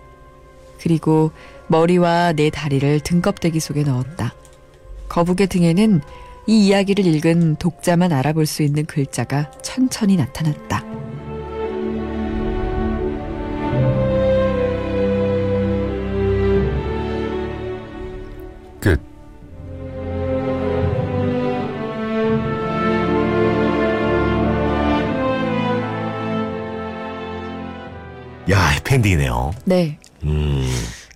그리고 0.82 1.30
머리와 1.68 2.34
내 2.34 2.50
다리를 2.50 3.00
등껍데기 3.00 3.60
속에 3.60 3.82
넣었다. 3.82 4.34
거북의 5.08 5.46
등에는 5.46 6.02
이 6.46 6.66
이야기를 6.66 7.06
읽은 7.06 7.56
독자만 7.56 8.12
알아볼 8.12 8.46
수 8.46 8.62
있는 8.62 8.84
글자가 8.84 9.50
천천히 9.62 10.16
나타났다. 10.16 10.84
끝. 18.80 19.00
야 28.50 28.66
해피엔딩이네요. 28.66 29.52
네. 29.64 29.98
음. 30.24 30.68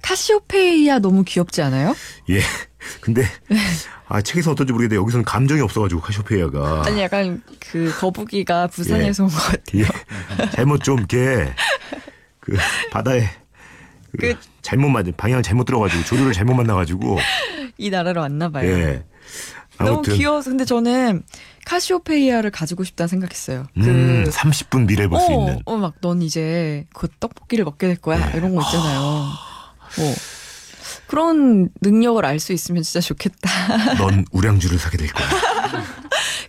카시오페이아 0.03 1.01
너무 1.01 1.25
귀엽지 1.25 1.61
않아요? 1.63 1.97
예. 2.31 2.41
근데 3.01 3.23
아 4.09 4.21
책에서 4.23 4.53
어떤지 4.53 4.73
모르겠는데 4.73 5.01
여기서는 5.01 5.25
감정이 5.25 5.61
없어가지고 5.61 6.01
카시오페이아가 6.01 6.85
아니 6.87 7.01
약간 7.03 7.43
그 7.61 7.93
거북이가 7.99 8.69
부산에서 8.69 9.25
온것 9.25 9.39
같아요. 9.41 9.83
예. 9.83 10.51
잘못 10.51 10.83
좀 10.83 10.99
이렇게 10.99 11.53
그 12.41 12.57
바다에 12.91 13.29
그 14.13 14.19
그- 14.19 14.35
잘못 14.63 14.89
맞은 14.89 15.13
방향을 15.17 15.43
잘못 15.43 15.65
들어가지고 15.65 16.05
조류를 16.05 16.33
잘못 16.33 16.55
만나가지고 16.55 17.19
이 17.79 17.91
나라로 17.91 18.21
왔나 18.23 18.49
봐요. 18.49 18.69
예. 18.69 19.05
너무 19.79 20.01
귀여워서 20.03 20.51
근데 20.51 20.65
저는 20.65 21.23
카시오페이아를 21.67 22.51
가지고 22.51 22.83
싶다는 22.85 23.09
생각했어요. 23.09 23.67
음, 23.77 24.25
30분 24.27 24.87
미래를 24.87 25.11
볼수 25.11 25.27
어, 25.27 25.33
있는. 25.33 25.61
어, 25.67 25.77
막 25.77 26.01
넌 26.01 26.23
이제 26.23 26.87
그 26.95 27.09
떡볶이를 27.21 27.65
먹게 27.67 27.87
될 27.89 27.97
거야. 27.97 28.19
네. 28.31 28.39
이런 28.39 28.55
거 28.55 28.63
있잖아요. 28.63 29.01
뭐 29.99 30.15
그런 31.07 31.69
능력을 31.81 32.25
알 32.25 32.41
수 32.41 32.53
있으면 32.53 32.83
진짜 32.83 33.01
좋겠다. 33.01 33.95
넌 33.99 34.25
우량주를 34.33 34.79
사게 34.79 34.97
될 34.99 35.09
거야. 35.13 35.27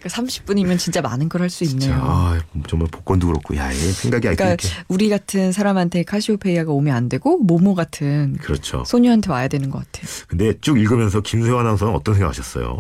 30분이면 0.04 0.78
진짜 0.80 1.02
많은 1.02 1.28
걸 1.30 1.42
할 1.42 1.50
수 1.50 1.64
있네요. 1.66 1.94
아, 2.02 2.40
정말 2.68 2.88
복권도 2.90 3.28
그렇고 3.28 3.56
야, 3.56 3.72
얘 3.72 3.76
생각이 3.78 4.28
아직 4.28 4.38
그러니까 4.38 4.68
우리 4.88 5.10
같은 5.10 5.52
사람한테 5.52 6.04
카시오페이아가 6.04 6.72
오면 6.72 6.96
안 6.96 7.10
되고 7.10 7.38
모모 7.38 7.76
같은 7.76 8.38
그렇죠. 8.42 8.84
소녀한테 8.86 9.32
와야 9.32 9.48
되는 9.48 9.70
것 9.70 9.80
같아요. 9.80 10.10
근데 10.28 10.54
쭉 10.62 10.80
읽으면서 10.80 11.22
김소연 11.22 11.60
아나운서는 11.60 11.94
어떤 11.94 12.16
생각하셨어요? 12.16 12.80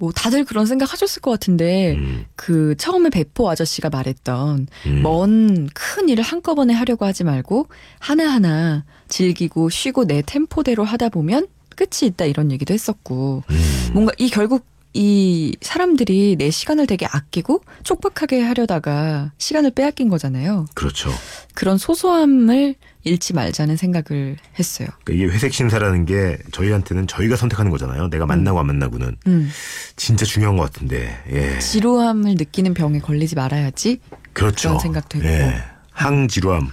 뭐 0.00 0.12
다들 0.12 0.44
그런 0.44 0.64
생각 0.64 0.92
하셨을 0.92 1.20
것 1.20 1.30
같은데 1.30 1.92
음, 1.92 2.24
그 2.34 2.74
처음에 2.78 3.10
배포 3.10 3.50
아저씨가 3.50 3.90
말했던 3.90 4.66
음. 4.86 5.02
먼큰 5.02 6.08
일을 6.08 6.24
한꺼번에 6.24 6.72
하려고 6.72 7.04
하지 7.04 7.22
말고 7.22 7.68
하나하나 7.98 8.84
즐기고 9.08 9.68
쉬고 9.68 10.06
내 10.06 10.22
템포대로 10.22 10.84
하다 10.84 11.10
보면 11.10 11.46
끝이 11.76 12.08
있다 12.08 12.24
이런 12.24 12.50
얘기도 12.50 12.72
했었고 12.72 13.44
음. 13.48 13.90
뭔가 13.92 14.12
이 14.18 14.30
결국 14.30 14.64
이 14.92 15.56
사람들이 15.60 16.36
내 16.36 16.50
시간을 16.50 16.86
되게 16.86 17.06
아끼고 17.06 17.62
촉박하게 17.84 18.40
하려다가 18.42 19.32
시간을 19.38 19.70
빼앗긴 19.70 20.08
거잖아요. 20.08 20.66
그렇죠. 20.74 21.10
그런 21.54 21.78
소소함을 21.78 22.74
잃지 23.04 23.32
말자는 23.32 23.76
생각을 23.76 24.36
했어요. 24.58 24.88
그러니까 25.04 25.12
이게 25.24 25.34
회색 25.34 25.54
심사라는 25.54 26.04
게 26.06 26.38
저희한테는 26.52 27.06
저희가 27.06 27.36
선택하는 27.36 27.70
거잖아요. 27.70 28.10
내가 28.10 28.26
만나고 28.26 28.58
안 28.58 28.66
만나고는 28.66 29.16
음. 29.26 29.50
진짜 29.96 30.24
중요한 30.26 30.56
것 30.56 30.64
같은데. 30.64 31.22
예. 31.30 31.58
지루함을 31.58 32.34
느끼는 32.34 32.74
병에 32.74 32.98
걸리지 32.98 33.36
말아야지. 33.36 34.00
그렇죠. 34.32 34.70
그런 34.70 34.80
생각도 34.80 35.18
했고. 35.18 35.28
예. 35.28 35.62
항지루함, 35.92 36.68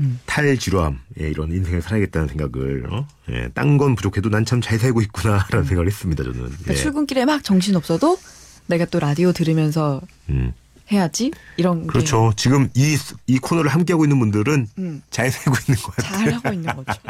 음. 0.00 0.18
탈지루함, 0.26 0.98
예, 1.20 1.28
이런 1.28 1.52
인생을 1.52 1.82
살아야겠다는 1.82 2.28
생각을, 2.28 2.86
어? 2.90 3.06
예, 3.30 3.48
딴 3.54 3.78
건 3.78 3.94
부족해도 3.94 4.30
난 4.30 4.44
참 4.44 4.60
잘 4.60 4.78
살고 4.78 5.00
있구나라는 5.02 5.64
생각을 5.66 5.86
했습니다, 5.86 6.24
저는. 6.24 6.40
그러니까 6.40 6.72
예. 6.72 6.76
출근길에 6.76 7.24
막 7.24 7.44
정신 7.44 7.76
없어도 7.76 8.18
내가 8.66 8.84
또 8.86 8.98
라디오 9.00 9.32
들으면서 9.32 10.00
음. 10.30 10.52
해야지 10.90 11.30
이런 11.56 11.82
게 11.82 11.86
그렇죠. 11.88 12.32
지금 12.36 12.68
이, 12.74 12.96
이 13.26 13.38
코너를 13.38 13.70
함께 13.70 13.92
하고 13.92 14.04
있는 14.04 14.18
분들은 14.18 14.66
음. 14.78 15.02
잘 15.10 15.30
살고 15.30 15.54
있는 15.66 15.80
것 15.82 15.96
같아요. 15.96 16.18
잘 16.18 16.32
하고 16.34 16.52
있는 16.52 16.76
거죠. 16.76 17.00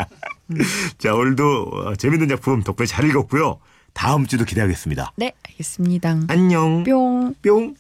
자, 0.99 1.15
오늘도 1.15 1.63
어, 1.73 1.97
재밌는 1.97 2.29
작품 2.29 2.63
덕분에 2.63 2.87
잘 2.87 3.09
읽었고요. 3.09 3.59
다음 3.93 4.27
주도 4.27 4.45
기대하겠습니다. 4.45 5.13
네, 5.17 5.33
알겠습니다. 5.49 6.21
안녕. 6.29 6.85
뿅. 6.85 7.35
뿅. 7.43 7.75